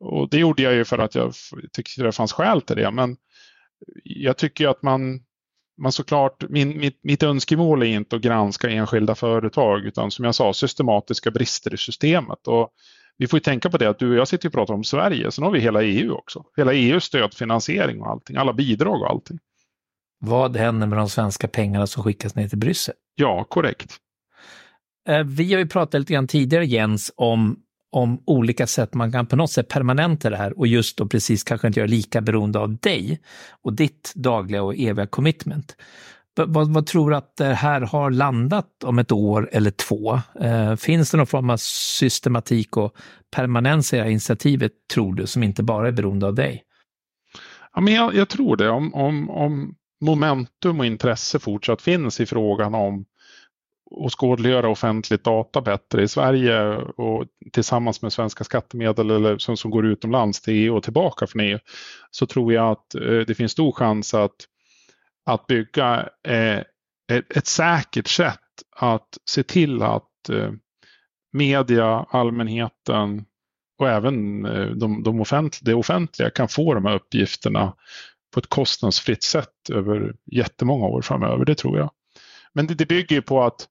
Och 0.00 0.28
det 0.30 0.38
gjorde 0.38 0.62
jag 0.62 0.74
ju 0.74 0.84
för 0.84 0.98
att 0.98 1.14
jag 1.14 1.32
tyckte 1.72 2.02
det 2.02 2.12
fanns 2.12 2.32
skäl 2.32 2.60
till 2.60 2.76
det. 2.76 2.90
Men 2.90 3.16
jag 4.04 4.36
tycker 4.36 4.68
att 4.68 4.82
man, 4.82 5.20
man 5.78 5.92
såklart, 5.92 6.44
min, 6.48 6.78
mitt, 6.78 7.00
mitt 7.02 7.22
önskemål 7.22 7.82
är 7.82 7.86
inte 7.86 8.16
att 8.16 8.22
granska 8.22 8.70
enskilda 8.70 9.14
företag 9.14 9.84
utan 9.84 10.10
som 10.10 10.24
jag 10.24 10.34
sa 10.34 10.52
systematiska 10.52 11.30
brister 11.30 11.74
i 11.74 11.76
systemet. 11.76 12.46
Och 12.46 12.70
vi 13.16 13.26
får 13.26 13.38
tänka 13.38 13.70
på 13.70 13.78
det 13.78 13.88
att 13.88 13.98
du 13.98 14.10
och 14.10 14.16
jag 14.16 14.28
sitter 14.28 14.48
och 14.48 14.52
pratar 14.52 14.74
om 14.74 14.84
Sverige, 14.84 15.30
sen 15.30 15.44
har 15.44 15.50
vi 15.50 15.60
hela 15.60 15.82
EU 15.82 16.12
också. 16.12 16.44
Hela 16.56 16.72
EUs 16.72 17.04
stödfinansiering 17.04 18.00
och 18.00 18.10
allting, 18.10 18.36
alla 18.36 18.52
bidrag 18.52 19.02
och 19.02 19.10
allting. 19.10 19.38
Vad 20.18 20.56
händer 20.56 20.86
med 20.86 20.98
de 20.98 21.08
svenska 21.08 21.48
pengarna 21.48 21.86
som 21.86 22.02
skickas 22.02 22.34
ner 22.34 22.48
till 22.48 22.58
Bryssel? 22.58 22.94
Ja, 23.14 23.44
korrekt. 23.44 23.96
Eh, 25.08 25.24
vi 25.24 25.52
har 25.52 25.60
ju 25.60 25.68
pratat 25.68 26.00
lite 26.00 26.12
grann 26.12 26.26
tidigare 26.26 26.66
Jens 26.66 27.12
om, 27.16 27.56
om 27.94 28.22
olika 28.24 28.66
sätt 28.66 28.94
man 28.94 29.12
kan 29.12 29.26
på 29.26 29.36
något 29.36 29.50
sätt 29.50 29.68
permanenta 29.68 30.30
det 30.30 30.36
här 30.36 30.58
och 30.58 30.66
just 30.66 30.96
då 30.96 31.08
precis 31.08 31.44
kanske 31.44 31.66
inte 31.66 31.80
göra 31.80 31.88
lika 31.88 32.20
beroende 32.20 32.58
av 32.58 32.76
dig 32.78 33.20
och 33.62 33.72
ditt 33.72 34.12
dagliga 34.14 34.62
och 34.62 34.74
eviga 34.74 35.06
commitment. 35.06 35.76
Vad, 36.36 36.72
vad, 36.72 36.86
tror 36.86 37.10
du 37.10 37.16
att 37.16 37.36
det 37.36 37.54
här 37.54 37.80
har 37.80 38.10
landat 38.10 38.84
om 38.84 38.98
ett 38.98 39.12
år 39.12 39.48
eller 39.52 39.70
två? 39.70 40.20
Eh, 40.40 40.76
finns 40.76 41.10
det 41.10 41.16
någon 41.16 41.26
form 41.26 41.50
av 41.50 41.56
systematik 41.96 42.76
och 42.76 42.96
permanens 43.36 43.92
i 43.92 43.96
det 43.96 44.02
här 44.02 44.10
initiativet, 44.10 44.72
tror 44.94 45.14
du, 45.14 45.26
som 45.26 45.42
inte 45.42 45.62
bara 45.62 45.88
är 45.88 45.92
beroende 45.92 46.26
av 46.26 46.34
dig? 46.34 46.62
Ja, 47.74 47.80
men 47.80 47.94
jag, 47.94 48.14
jag 48.14 48.28
tror 48.28 48.56
det. 48.56 48.70
Om, 48.70 48.94
om, 48.94 49.30
om 49.30 49.74
momentum 50.00 50.80
och 50.80 50.86
intresse 50.86 51.38
fortsatt 51.38 51.82
finns 51.82 52.20
i 52.20 52.26
frågan 52.26 52.74
om 52.74 53.04
och 53.90 54.20
skådliggöra 54.20 54.68
offentligt 54.68 55.24
data 55.24 55.60
bättre 55.60 56.02
i 56.02 56.08
Sverige 56.08 56.76
och 56.76 57.24
tillsammans 57.52 58.02
med 58.02 58.12
svenska 58.12 58.44
skattemedel 58.44 59.10
eller 59.10 59.38
som, 59.38 59.56
som 59.56 59.70
går 59.70 59.86
utomlands 59.86 60.40
till 60.40 60.54
EU 60.54 60.76
och 60.76 60.82
tillbaka 60.82 61.26
från 61.26 61.40
EU 61.40 61.58
så 62.10 62.26
tror 62.26 62.52
jag 62.52 62.70
att 62.70 62.94
eh, 62.94 63.18
det 63.26 63.34
finns 63.34 63.52
stor 63.52 63.72
chans 63.72 64.14
att, 64.14 64.36
att 65.26 65.46
bygga 65.46 66.08
eh, 66.28 66.58
ett, 67.12 67.36
ett, 67.36 67.46
säkert 67.46 68.08
sätt 68.08 68.40
att 68.76 69.18
se 69.30 69.42
till 69.42 69.82
att 69.82 70.28
eh, 70.30 70.50
media, 71.32 72.06
allmänheten 72.10 73.24
och 73.78 73.88
även 73.88 74.46
eh, 74.46 74.66
de, 74.66 75.02
de 75.02 75.20
offent, 75.20 75.58
det 75.62 75.74
offentliga 75.74 76.30
kan 76.30 76.48
få 76.48 76.74
de 76.74 76.84
här 76.84 76.94
uppgifterna 76.94 77.74
på 78.34 78.40
ett 78.40 78.48
kostnadsfritt 78.48 79.22
sätt 79.22 79.70
över 79.72 80.14
jättemånga 80.32 80.86
år 80.86 81.02
framöver, 81.02 81.44
det 81.44 81.54
tror 81.54 81.78
jag. 81.78 81.90
Men 82.52 82.66
det, 82.66 82.74
det 82.74 82.86
bygger 82.86 83.16
ju 83.16 83.22
på 83.22 83.42
att 83.42 83.68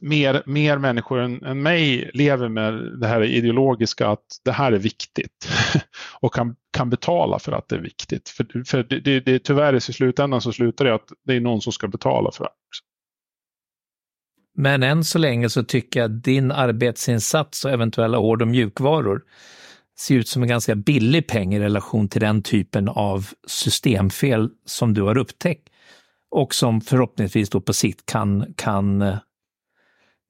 mer, 0.00 0.42
mer 0.46 0.78
människor 0.78 1.20
än, 1.20 1.44
än 1.44 1.62
mig 1.62 2.10
lever 2.14 2.48
med 2.48 3.00
det 3.00 3.06
här 3.06 3.22
ideologiska 3.22 4.08
att 4.08 4.24
det 4.44 4.52
här 4.52 4.72
är 4.72 4.78
viktigt 4.78 5.48
och 6.20 6.34
kan, 6.34 6.56
kan 6.72 6.90
betala 6.90 7.38
för 7.38 7.52
att 7.52 7.68
det 7.68 7.76
är 7.76 7.80
viktigt. 7.80 8.28
För, 8.28 8.64
för 8.64 8.82
det, 8.82 9.00
det, 9.00 9.20
det, 9.20 9.38
tyvärr 9.38 9.74
i 9.74 9.80
slutändan 9.80 10.40
så 10.40 10.52
slutar 10.52 10.84
det 10.84 10.94
att 10.94 11.12
det 11.26 11.34
är 11.34 11.40
någon 11.40 11.60
som 11.60 11.72
ska 11.72 11.88
betala 11.88 12.30
för 12.32 12.44
det. 12.44 12.50
Men 14.58 14.82
än 14.82 15.04
så 15.04 15.18
länge 15.18 15.48
så 15.48 15.62
tycker 15.62 16.00
jag 16.00 16.10
att 16.10 16.24
din 16.24 16.52
arbetsinsats 16.52 17.64
och 17.64 17.70
eventuella 17.70 18.18
hård 18.18 18.42
och 18.42 18.48
mjukvaror 18.48 19.22
ser 19.98 20.14
ut 20.14 20.28
som 20.28 20.42
en 20.42 20.48
ganska 20.48 20.74
billig 20.74 21.26
peng 21.26 21.54
i 21.54 21.60
relation 21.60 22.08
till 22.08 22.20
den 22.20 22.42
typen 22.42 22.88
av 22.88 23.28
systemfel 23.46 24.50
som 24.64 24.94
du 24.94 25.02
har 25.02 25.18
upptäckt 25.18 25.68
och 26.30 26.54
som 26.54 26.80
förhoppningsvis 26.80 27.50
då 27.50 27.60
på 27.60 27.72
sikt 27.72 28.06
kan, 28.06 28.54
kan 28.56 29.02
eh, 29.02 29.16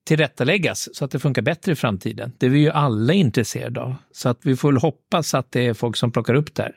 tillrättaläggas 0.06 0.88
så 0.92 1.04
att 1.04 1.10
det 1.10 1.18
funkar 1.18 1.42
bättre 1.42 1.72
i 1.72 1.74
framtiden. 1.74 2.32
Det 2.38 2.46
är 2.46 2.50
vi 2.50 2.58
ju 2.58 2.70
alla 2.70 3.12
intresserade 3.12 3.80
av. 3.80 3.94
Så 4.12 4.28
att 4.28 4.38
vi 4.42 4.56
får 4.56 4.72
väl 4.72 4.80
hoppas 4.80 5.34
att 5.34 5.52
det 5.52 5.66
är 5.66 5.74
folk 5.74 5.96
som 5.96 6.12
plockar 6.12 6.34
upp 6.34 6.54
det 6.54 6.62
här. 6.62 6.72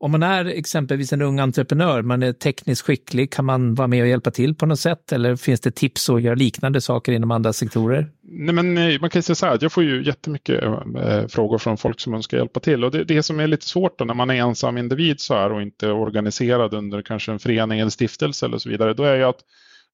Om 0.00 0.10
man 0.10 0.22
är 0.22 0.44
exempelvis 0.44 1.12
en 1.12 1.22
ung 1.22 1.38
entreprenör, 1.38 2.02
man 2.02 2.22
är 2.22 2.32
tekniskt 2.32 2.82
skicklig, 2.82 3.32
kan 3.32 3.44
man 3.44 3.74
vara 3.74 3.88
med 3.88 4.02
och 4.02 4.08
hjälpa 4.08 4.30
till 4.30 4.54
på 4.54 4.66
något 4.66 4.80
sätt? 4.80 5.12
Eller 5.12 5.36
finns 5.36 5.60
det 5.60 5.70
tips 5.70 6.10
att 6.10 6.22
göra 6.22 6.34
liknande 6.34 6.80
saker 6.80 7.12
inom 7.12 7.30
andra 7.30 7.52
sektorer? 7.52 8.10
Nej, 8.22 8.54
men 8.54 8.78
eh, 8.78 9.00
man 9.00 9.10
kan 9.10 9.22
säga 9.22 9.34
så 9.34 9.46
här 9.46 9.54
att 9.54 9.62
jag 9.62 9.72
får 9.72 9.84
ju 9.84 10.04
jättemycket 10.04 10.62
äh, 10.62 11.26
frågor 11.28 11.58
från 11.58 11.76
folk 11.76 12.00
som 12.00 12.14
önskar 12.14 12.38
hjälpa 12.38 12.60
till. 12.60 12.84
Och 12.84 12.90
det, 12.90 13.04
det 13.04 13.22
som 13.22 13.40
är 13.40 13.46
lite 13.46 13.66
svårt 13.66 13.98
då 13.98 14.04
när 14.04 14.14
man 14.14 14.30
är 14.30 14.34
ensam 14.34 14.78
individ 14.78 15.20
så 15.20 15.34
här 15.34 15.52
och 15.52 15.62
inte 15.62 15.90
organiserad 15.90 16.74
under 16.74 17.02
kanske 17.02 17.32
en 17.32 17.38
förening 17.38 17.80
eller 17.80 17.90
stiftelse 17.90 18.46
eller 18.46 18.58
så 18.58 18.68
vidare, 18.68 18.94
då 18.94 19.02
är 19.04 19.16
ju 19.16 19.24
att 19.24 19.40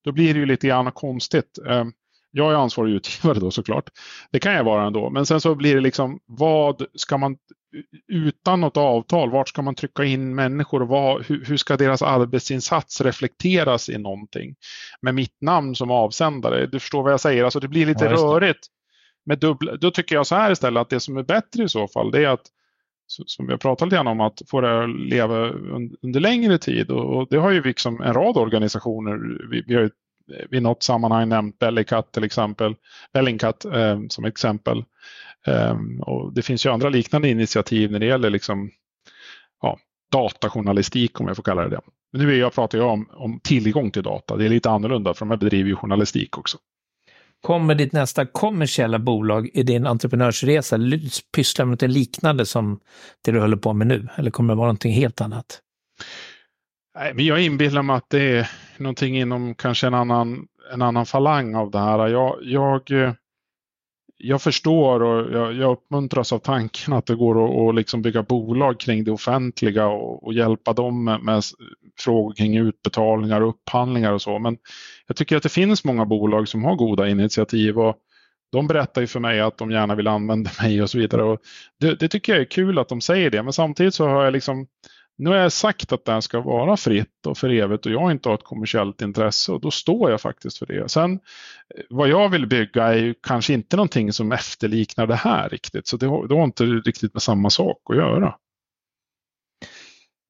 då 0.04 0.12
blir 0.12 0.34
det 0.34 0.40
ju 0.40 0.46
lite 0.46 0.66
grann 0.66 0.92
konstigt. 0.92 1.58
Äh, 1.68 1.84
jag 2.30 2.52
är 2.52 2.56
ansvarig 2.56 2.92
utgivare 2.92 3.38
då 3.38 3.50
såklart. 3.50 3.90
Det 4.32 4.38
kan 4.38 4.52
jag 4.52 4.64
vara 4.64 4.86
ändå. 4.86 5.10
Men 5.10 5.26
sen 5.26 5.40
så 5.40 5.54
blir 5.54 5.74
det 5.74 5.80
liksom 5.80 6.20
vad 6.26 6.84
ska 6.94 7.18
man 7.18 7.36
utan 8.08 8.60
något 8.60 8.76
avtal, 8.76 9.30
vart 9.30 9.48
ska 9.48 9.62
man 9.62 9.74
trycka 9.74 10.04
in 10.04 10.34
människor 10.34 10.82
och 10.82 10.88
vad, 10.88 11.26
hur, 11.26 11.44
hur, 11.44 11.56
ska 11.56 11.76
deras 11.76 12.02
arbetsinsats 12.02 13.00
reflekteras 13.00 13.88
i 13.88 13.98
någonting? 13.98 14.54
Med 15.02 15.14
mitt 15.14 15.40
namn 15.40 15.74
som 15.74 15.90
avsändare, 15.90 16.66
du 16.66 16.80
förstår 16.80 17.02
vad 17.02 17.12
jag 17.12 17.20
säger, 17.20 17.44
alltså 17.44 17.60
det 17.60 17.68
blir 17.68 17.86
lite 17.86 18.04
ja, 18.04 18.10
rörigt. 18.10 18.66
Med 19.26 19.38
dubbla, 19.38 19.76
då 19.76 19.90
tycker 19.90 20.14
jag 20.14 20.26
så 20.26 20.34
här 20.34 20.50
istället 20.50 20.80
att 20.80 20.90
det 20.90 21.00
som 21.00 21.16
är 21.16 21.22
bättre 21.22 21.64
i 21.64 21.68
så 21.68 21.88
fall 21.88 22.10
det 22.10 22.24
är 22.24 22.28
att 22.28 22.46
som 23.26 23.46
vi 23.46 23.52
har 23.52 23.58
pratat 23.58 23.86
lite 23.86 23.96
grann 23.96 24.06
om, 24.06 24.20
att 24.20 24.42
få 24.46 24.60
det 24.60 24.84
att 24.84 24.90
leva 24.90 25.48
under 26.02 26.20
längre 26.20 26.58
tid. 26.58 26.90
Och 26.90 27.26
det 27.30 27.36
har 27.36 27.50
ju 27.50 27.62
liksom 27.62 28.00
en 28.00 28.14
rad 28.14 28.36
organisationer. 28.36 29.48
Vi, 29.50 29.64
vi 29.66 29.74
har 29.74 29.90
vid 30.50 30.62
något 30.62 30.82
sammanhang 30.82 31.28
nämnt 31.28 31.58
Bellycut 31.58 32.12
till 32.12 32.24
exempel, 32.24 32.74
Bellingcat 33.12 33.64
eh, 33.64 34.00
som 34.08 34.24
exempel. 34.24 34.84
Eh, 35.46 35.76
och 36.00 36.32
det 36.32 36.42
finns 36.42 36.66
ju 36.66 36.70
andra 36.70 36.88
liknande 36.88 37.28
initiativ 37.28 37.92
när 37.92 37.98
det 37.98 38.06
gäller 38.06 38.30
liksom, 38.30 38.70
ja, 39.62 39.78
datajournalistik 40.12 41.20
om 41.20 41.26
jag 41.26 41.36
får 41.36 41.42
kalla 41.42 41.62
det 41.62 41.68
det. 41.68 41.80
Men 42.12 42.22
nu 42.22 42.34
är 42.34 42.38
jag, 42.38 42.54
pratar 42.54 42.78
jag 42.78 42.88
om, 42.88 43.08
om 43.12 43.40
tillgång 43.40 43.90
till 43.90 44.02
data. 44.02 44.36
Det 44.36 44.44
är 44.44 44.48
lite 44.48 44.70
annorlunda 44.70 45.14
för 45.14 45.26
de 45.26 45.30
här 45.30 45.36
bedriver 45.36 45.68
ju 45.68 45.76
journalistik 45.76 46.38
också. 46.38 46.58
Kommer 47.42 47.74
ditt 47.74 47.92
nästa 47.92 48.26
kommersiella 48.26 48.98
bolag 48.98 49.50
i 49.54 49.62
din 49.62 49.86
entreprenörsresa 49.86 50.78
pyssla 51.34 51.64
med 51.64 51.70
något 51.70 51.90
liknande 51.90 52.46
som 52.46 52.80
det 53.24 53.32
du 53.32 53.40
håller 53.40 53.56
på 53.56 53.72
med 53.72 53.86
nu? 53.86 54.08
Eller 54.16 54.30
kommer 54.30 54.54
det 54.54 54.58
vara 54.58 54.66
någonting 54.66 54.92
helt 54.92 55.20
annat? 55.20 55.60
Nej, 56.98 57.14
men 57.14 57.24
jag 57.24 57.42
inbillar 57.42 57.82
mig 57.82 57.96
att 57.96 58.10
det 58.10 58.22
är 58.22 58.50
någonting 58.80 59.18
inom 59.18 59.54
kanske 59.54 59.86
en 59.86 59.94
annan, 59.94 60.46
en 60.72 60.82
annan 60.82 61.06
falang 61.06 61.54
av 61.54 61.70
det 61.70 61.78
här. 61.78 62.08
Jag, 62.08 62.38
jag, 62.42 62.90
eh, 62.90 63.12
jag 64.16 64.42
förstår 64.42 65.02
och 65.02 65.32
jag, 65.32 65.54
jag 65.54 65.72
uppmuntras 65.72 66.32
av 66.32 66.38
tanken 66.38 66.94
att 66.94 67.06
det 67.06 67.14
går 67.14 67.44
att, 67.44 67.68
att 67.68 67.74
liksom 67.74 68.02
bygga 68.02 68.22
bolag 68.22 68.80
kring 68.80 69.04
det 69.04 69.10
offentliga 69.10 69.86
och, 69.86 70.24
och 70.24 70.34
hjälpa 70.34 70.72
dem 70.72 71.04
med, 71.04 71.22
med, 71.22 71.42
frågor 72.00 72.34
kring 72.34 72.58
utbetalningar 72.58 73.40
och 73.40 73.48
upphandlingar 73.48 74.12
och 74.12 74.22
så. 74.22 74.38
Men 74.38 74.58
jag 75.06 75.16
tycker 75.16 75.36
att 75.36 75.42
det 75.42 75.48
finns 75.48 75.84
många 75.84 76.04
bolag 76.04 76.48
som 76.48 76.64
har 76.64 76.76
goda 76.76 77.08
initiativ 77.08 77.78
och 77.78 77.96
de 78.52 78.66
berättar 78.66 79.00
ju 79.00 79.06
för 79.06 79.20
mig 79.20 79.40
att 79.40 79.58
de 79.58 79.70
gärna 79.70 79.94
vill 79.94 80.06
använda 80.06 80.50
mig 80.62 80.82
och 80.82 80.90
så 80.90 80.98
vidare. 80.98 81.22
Och 81.22 81.40
det, 81.80 81.94
det 81.94 82.08
tycker 82.08 82.32
jag 82.32 82.40
är 82.40 82.44
kul 82.50 82.78
att 82.78 82.88
de 82.88 83.00
säger 83.00 83.30
det, 83.30 83.42
men 83.42 83.52
samtidigt 83.52 83.94
så 83.94 84.08
har 84.08 84.24
jag 84.24 84.32
liksom 84.32 84.66
nu 85.20 85.30
har 85.30 85.36
jag 85.36 85.52
sagt 85.52 85.92
att 85.92 86.04
det 86.04 86.12
här 86.12 86.20
ska 86.20 86.40
vara 86.40 86.76
fritt 86.76 87.26
och 87.26 87.38
för 87.38 87.50
evigt 87.50 87.86
och 87.86 87.92
jag 87.92 88.10
inte 88.10 88.28
har 88.28 88.34
ett 88.34 88.44
kommersiellt 88.44 89.02
intresse 89.02 89.52
och 89.52 89.60
då 89.60 89.70
står 89.70 90.10
jag 90.10 90.20
faktiskt 90.20 90.58
för 90.58 90.66
det. 90.66 90.88
Sen 90.90 91.12
eh, 91.12 91.18
vad 91.90 92.08
jag 92.08 92.28
vill 92.28 92.46
bygga 92.46 92.84
är 92.84 92.96
ju 92.96 93.14
kanske 93.22 93.52
inte 93.52 93.76
någonting 93.76 94.12
som 94.12 94.32
efterliknar 94.32 95.06
det 95.06 95.14
här 95.14 95.48
riktigt, 95.48 95.86
så 95.86 95.96
det 95.96 96.06
har, 96.06 96.28
det 96.28 96.34
har 96.34 96.44
inte 96.44 96.64
riktigt 96.64 97.14
med 97.14 97.22
samma 97.22 97.50
sak 97.50 97.82
att 97.84 97.96
göra. 97.96 98.34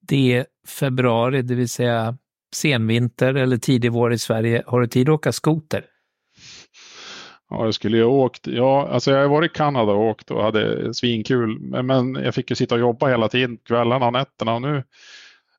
Det 0.07 0.33
är 0.33 0.45
februari, 0.67 1.41
det 1.41 1.55
vill 1.55 1.69
säga 1.69 2.17
senvinter 2.55 3.33
eller 3.33 3.57
tidig 3.57 3.91
vår 3.91 4.13
i 4.13 4.17
Sverige. 4.17 4.63
Har 4.65 4.81
du 4.81 4.87
tid 4.87 5.09
att 5.09 5.13
åka 5.13 5.31
skoter? 5.31 5.85
Ja, 7.51 7.65
jag 7.65 7.73
skulle 7.73 7.97
ju 7.97 8.03
ha 8.03 8.11
åkt. 8.11 8.47
Ja, 8.47 8.87
alltså 8.87 9.11
jag 9.11 9.21
har 9.21 9.27
varit 9.27 9.51
i 9.51 9.53
Kanada 9.53 9.91
och 9.91 10.09
åkt 10.09 10.31
och 10.31 10.43
hade 10.43 10.93
svinkul. 10.93 11.59
Men 11.59 12.15
jag 12.15 12.35
fick 12.35 12.49
ju 12.49 12.55
sitta 12.55 12.75
och 12.75 12.81
jobba 12.81 13.07
hela 13.07 13.27
tiden, 13.27 13.57
kvällarna 13.57 14.05
och 14.05 14.13
nätterna. 14.13 14.53
Och 14.53 14.61
nu 14.61 14.83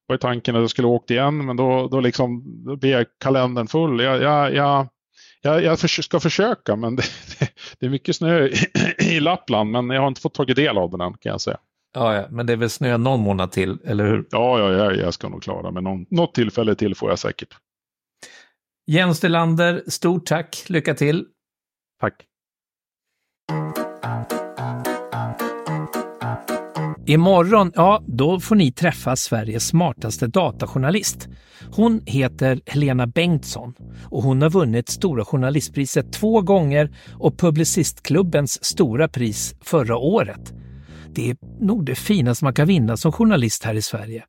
var 0.06 0.16
tanken 0.16 0.56
att 0.56 0.60
jag 0.60 0.70
skulle 0.70 0.88
åkt 0.88 1.10
igen, 1.10 1.46
men 1.46 1.56
då, 1.56 1.88
då, 1.88 2.00
liksom, 2.00 2.42
då 2.66 2.76
blir 2.76 3.06
kalendern 3.20 3.66
full. 3.66 4.00
Jag, 4.00 4.22
jag, 4.22 4.54
jag, 4.54 4.88
jag, 5.42 5.62
jag 5.62 5.78
ska 5.78 6.20
försöka, 6.20 6.76
men 6.76 6.96
det, 6.96 7.04
det, 7.78 7.86
är 7.86 7.90
mycket 7.90 8.16
snö 8.16 8.46
i, 8.46 8.54
i 8.98 9.20
Lappland, 9.20 9.70
men 9.70 9.90
jag 9.90 10.00
har 10.00 10.08
inte 10.08 10.20
fått 10.20 10.34
tagit 10.34 10.56
del 10.56 10.78
av 10.78 10.90
den 10.90 11.00
än 11.00 11.12
kan 11.12 11.30
jag 11.30 11.40
säga. 11.40 11.58
Ja, 11.94 12.14
ja, 12.14 12.26
men 12.30 12.46
det 12.46 12.52
är 12.52 12.56
väl 12.56 12.70
snö 12.70 12.96
någon 12.96 13.20
månad 13.20 13.52
till, 13.52 13.78
eller 13.84 14.06
hur? 14.06 14.26
Ja, 14.30 14.58
ja, 14.58 14.72
ja 14.72 14.92
jag 14.92 15.14
ska 15.14 15.28
nog 15.28 15.42
klara. 15.42 15.70
Någon, 15.70 16.06
något 16.10 16.34
tillfälle 16.34 16.74
till 16.74 16.94
får 16.94 17.10
jag 17.10 17.18
säkert. 17.18 17.48
Jens 18.86 19.20
Delander, 19.20 19.82
stort 19.86 20.26
tack. 20.26 20.64
Lycka 20.68 20.94
till. 20.94 21.26
Tack. 22.02 22.14
Imorgon, 27.06 27.72
ja, 27.74 28.02
då 28.06 28.40
får 28.40 28.54
ni 28.56 28.72
träffa 28.72 29.16
Sveriges 29.16 29.66
smartaste 29.66 30.26
datajournalist. 30.26 31.28
Hon 31.76 32.00
heter 32.06 32.60
Helena 32.66 33.06
Bengtsson 33.06 33.74
och 34.10 34.22
hon 34.22 34.42
har 34.42 34.50
vunnit 34.50 34.88
Stora 34.88 35.24
journalistpriset 35.24 36.12
två 36.12 36.40
gånger 36.40 36.96
och 37.18 37.38
Publicistklubbens 37.38 38.64
stora 38.64 39.08
pris 39.08 39.54
förra 39.60 39.96
året. 39.96 40.52
Det 41.14 41.30
är 41.30 41.36
nog 41.60 41.84
det 41.84 41.94
finaste 41.94 42.44
man 42.44 42.54
kan 42.54 42.68
vinna 42.68 42.96
som 42.96 43.12
journalist 43.12 43.64
här 43.64 43.74
i 43.74 43.82
Sverige. 43.82 44.24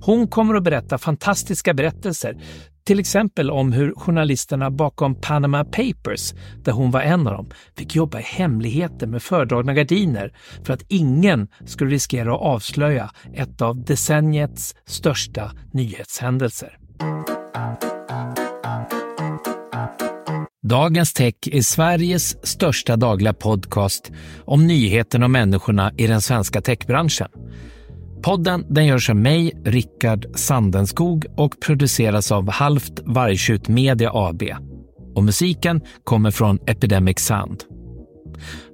Hon 0.00 0.28
kommer 0.28 0.54
att 0.54 0.64
berätta 0.64 0.98
fantastiska 0.98 1.74
berättelser 1.74 2.36
till 2.84 3.00
exempel 3.00 3.50
om 3.50 3.72
hur 3.72 3.94
journalisterna 3.94 4.70
bakom 4.70 5.14
Panama 5.14 5.64
Papers, 5.64 6.34
där 6.64 6.72
hon 6.72 6.90
var 6.90 7.00
en 7.00 7.26
av 7.26 7.32
dem, 7.32 7.50
fick 7.76 7.94
jobba 7.94 8.20
i 8.20 8.22
hemligheter 8.22 9.06
med 9.06 9.22
fördragna 9.22 9.74
gardiner 9.74 10.32
för 10.64 10.72
att 10.72 10.84
ingen 10.88 11.48
skulle 11.66 11.90
riskera 11.90 12.34
att 12.34 12.40
avslöja 12.40 13.10
ett 13.34 13.62
av 13.62 13.84
decenniets 13.84 14.74
största 14.86 15.52
nyhetshändelser. 15.72 16.78
Dagens 20.66 21.12
Tech 21.12 21.34
är 21.42 21.62
Sveriges 21.62 22.46
största 22.46 22.96
dagliga 22.96 23.32
podcast 23.32 24.12
om 24.44 24.66
nyheterna 24.66 25.26
och 25.26 25.30
människorna 25.30 25.92
i 25.96 26.06
den 26.06 26.20
svenska 26.20 26.60
techbranschen. 26.60 27.28
Podden 28.22 28.66
den 28.68 28.86
görs 28.86 29.10
av 29.10 29.16
mig, 29.16 29.52
Rickard 29.64 30.26
Sandenskog 30.34 31.26
och 31.36 31.60
produceras 31.60 32.32
av 32.32 32.50
Halvt 32.50 33.00
Vargtjut 33.04 33.68
Media 33.68 34.10
AB. 34.14 34.42
Och 35.14 35.24
musiken 35.24 35.80
kommer 36.04 36.30
från 36.30 36.58
Epidemic 36.66 37.18
Sound. 37.18 37.64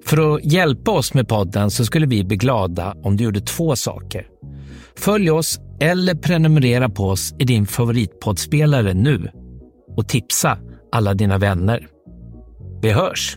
För 0.04 0.34
att 0.34 0.44
hjälpa 0.44 0.90
oss 0.90 1.14
med 1.14 1.28
podden 1.28 1.70
så 1.70 1.84
skulle 1.84 2.06
vi 2.06 2.24
bli 2.24 2.36
glada 2.36 2.96
om 3.02 3.16
du 3.16 3.24
gjorde 3.24 3.40
två 3.40 3.76
saker. 3.76 4.26
Följ 4.96 5.30
oss 5.30 5.60
eller 5.80 6.14
prenumerera 6.14 6.88
på 6.88 7.04
oss 7.04 7.34
i 7.38 7.44
din 7.44 7.66
favoritpoddspelare 7.66 8.94
nu 8.94 9.30
och 9.96 10.08
tipsa 10.08 10.58
alla 10.92 11.14
dina 11.14 11.38
vänner. 11.38 11.86
Vi 12.82 12.90
hörs! 12.90 13.36